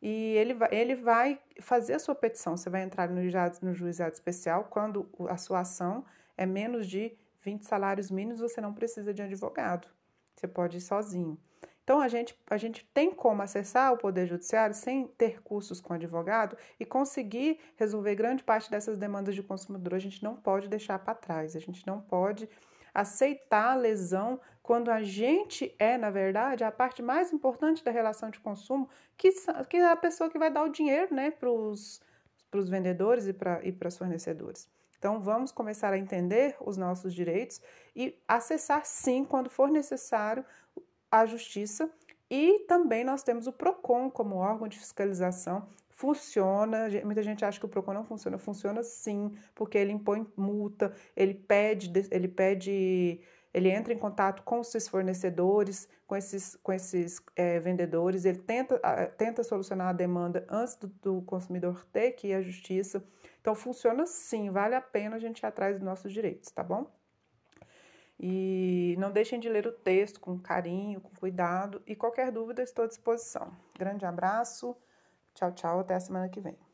e 0.07 0.37
ele 0.37 0.53
vai, 0.53 0.69
ele 0.71 0.95
vai 0.95 1.39
fazer 1.59 1.95
a 1.95 1.99
sua 1.99 2.13
petição. 2.13 2.55
Você 2.55 2.69
vai 2.69 2.83
entrar 2.83 3.09
no 3.09 3.19
juizado, 3.23 3.57
no 3.63 3.73
juizado 3.73 4.13
especial 4.13 4.65
quando 4.65 5.09
a 5.27 5.35
sua 5.35 5.61
ação 5.61 6.05
é 6.37 6.45
menos 6.45 6.85
de 6.87 7.17
20 7.41 7.65
salários 7.65 8.11
mínimos, 8.11 8.39
você 8.39 8.61
não 8.61 8.71
precisa 8.71 9.11
de 9.11 9.23
advogado. 9.23 9.87
Você 10.35 10.47
pode 10.47 10.77
ir 10.77 10.81
sozinho. 10.81 11.39
Então, 11.83 12.01
a 12.01 12.07
gente, 12.07 12.39
a 12.47 12.55
gente 12.55 12.85
tem 12.93 13.11
como 13.11 13.41
acessar 13.41 13.93
o 13.93 13.97
Poder 13.97 14.27
Judiciário 14.27 14.75
sem 14.75 15.07
ter 15.07 15.41
cursos 15.41 15.81
com 15.81 15.93
advogado 15.93 16.55
e 16.79 16.85
conseguir 16.85 17.59
resolver 17.75 18.13
grande 18.13 18.43
parte 18.43 18.69
dessas 18.69 18.99
demandas 18.99 19.33
de 19.33 19.41
consumidor. 19.41 19.95
A 19.95 19.99
gente 19.99 20.23
não 20.23 20.35
pode 20.35 20.67
deixar 20.67 20.99
para 20.99 21.15
trás, 21.15 21.55
a 21.55 21.59
gente 21.59 21.85
não 21.87 21.99
pode 21.99 22.47
aceitar 22.93 23.71
a 23.71 23.75
lesão 23.75 24.39
quando 24.65 24.89
a 24.89 25.03
gente 25.03 25.75
é, 25.77 25.95
na 25.95 26.09
verdade, 26.09 26.63
a 26.63 26.71
parte 26.71 26.99
mais 26.99 27.31
importante 27.31 27.83
da 27.83 27.91
relação 27.91 28.31
de 28.31 28.39
consumo, 28.39 28.89
que, 29.15 29.29
que 29.69 29.77
é 29.77 29.91
a 29.91 29.95
pessoa 29.95 30.27
que 30.27 30.39
vai 30.39 30.49
dar 30.49 30.63
o 30.63 30.69
dinheiro 30.69 31.13
né, 31.13 31.29
para 31.29 31.51
os 31.51 32.01
vendedores 32.67 33.27
e 33.27 33.33
para 33.33 33.63
e 33.63 33.77
os 33.85 33.95
fornecedores. 33.95 34.67
Então, 34.97 35.19
vamos 35.19 35.51
começar 35.51 35.93
a 35.93 35.99
entender 35.99 36.55
os 36.59 36.77
nossos 36.77 37.13
direitos 37.13 37.61
e 37.95 38.17
acessar, 38.27 38.83
sim, 38.87 39.23
quando 39.23 39.51
for 39.51 39.69
necessário, 39.69 40.43
a 41.11 41.27
Justiça 41.27 41.87
e 42.27 42.65
também 42.67 43.03
nós 43.03 43.21
temos 43.21 43.45
o 43.45 43.53
PROCON 43.53 44.09
como 44.09 44.37
órgão 44.37 44.67
de 44.67 44.79
fiscalização. 44.79 45.67
Funciona, 45.91 46.87
muita 47.03 47.21
gente 47.21 47.45
acha 47.45 47.59
que 47.59 47.67
o 47.67 47.69
PROCON 47.69 47.93
não 47.93 48.03
funciona, 48.03 48.39
funciona 48.39 48.81
sim, 48.81 49.31
porque 49.53 49.77
ele 49.77 49.91
impõe 49.91 50.25
multa, 50.35 50.91
ele 51.15 51.35
pede, 51.35 51.91
ele 52.09 52.27
pede, 52.27 53.21
ele 53.55 53.69
entra 53.69 53.93
em 53.93 53.97
contato 53.97 54.43
com 54.43 54.59
os 54.59 54.67
seus 54.67 54.85
fornecedores, 54.85 55.87
com 56.05 56.13
esses, 56.13 56.57
com 56.61 56.73
esses 56.73 57.21
é, 57.37 57.57
vendedores, 57.57 58.25
ele 58.25 58.39
tenta, 58.39 58.77
tenta 59.17 59.45
solucionar 59.45 59.87
a 59.87 59.93
demanda 59.93 60.45
antes 60.49 60.75
do, 60.75 60.87
do 60.87 61.21
consumidor 61.21 61.85
ter 61.85 62.11
que 62.11 62.27
ir 62.27 62.33
à 62.33 62.41
justiça. 62.41 63.01
Então 63.39 63.55
funciona 63.55 64.05
sim, 64.05 64.49
vale 64.49 64.75
a 64.75 64.81
pena 64.81 65.15
a 65.15 65.19
gente 65.19 65.39
ir 65.39 65.45
atrás 65.45 65.77
dos 65.77 65.85
nossos 65.85 66.11
direitos, 66.11 66.51
tá 66.51 66.61
bom? 66.61 66.91
E 68.19 68.93
não 68.99 69.09
deixem 69.09 69.39
de 69.39 69.47
ler 69.47 69.65
o 69.65 69.71
texto 69.71 70.19
com 70.19 70.37
carinho, 70.37 70.99
com 70.99 71.15
cuidado. 71.17 71.81
E 71.87 71.95
qualquer 71.95 72.33
dúvida, 72.33 72.61
estou 72.61 72.83
à 72.83 72.87
disposição. 72.89 73.55
Grande 73.79 74.05
abraço, 74.05 74.75
tchau, 75.33 75.53
tchau, 75.53 75.79
até 75.79 75.95
a 75.95 75.99
semana 76.01 76.27
que 76.27 76.41
vem. 76.41 76.64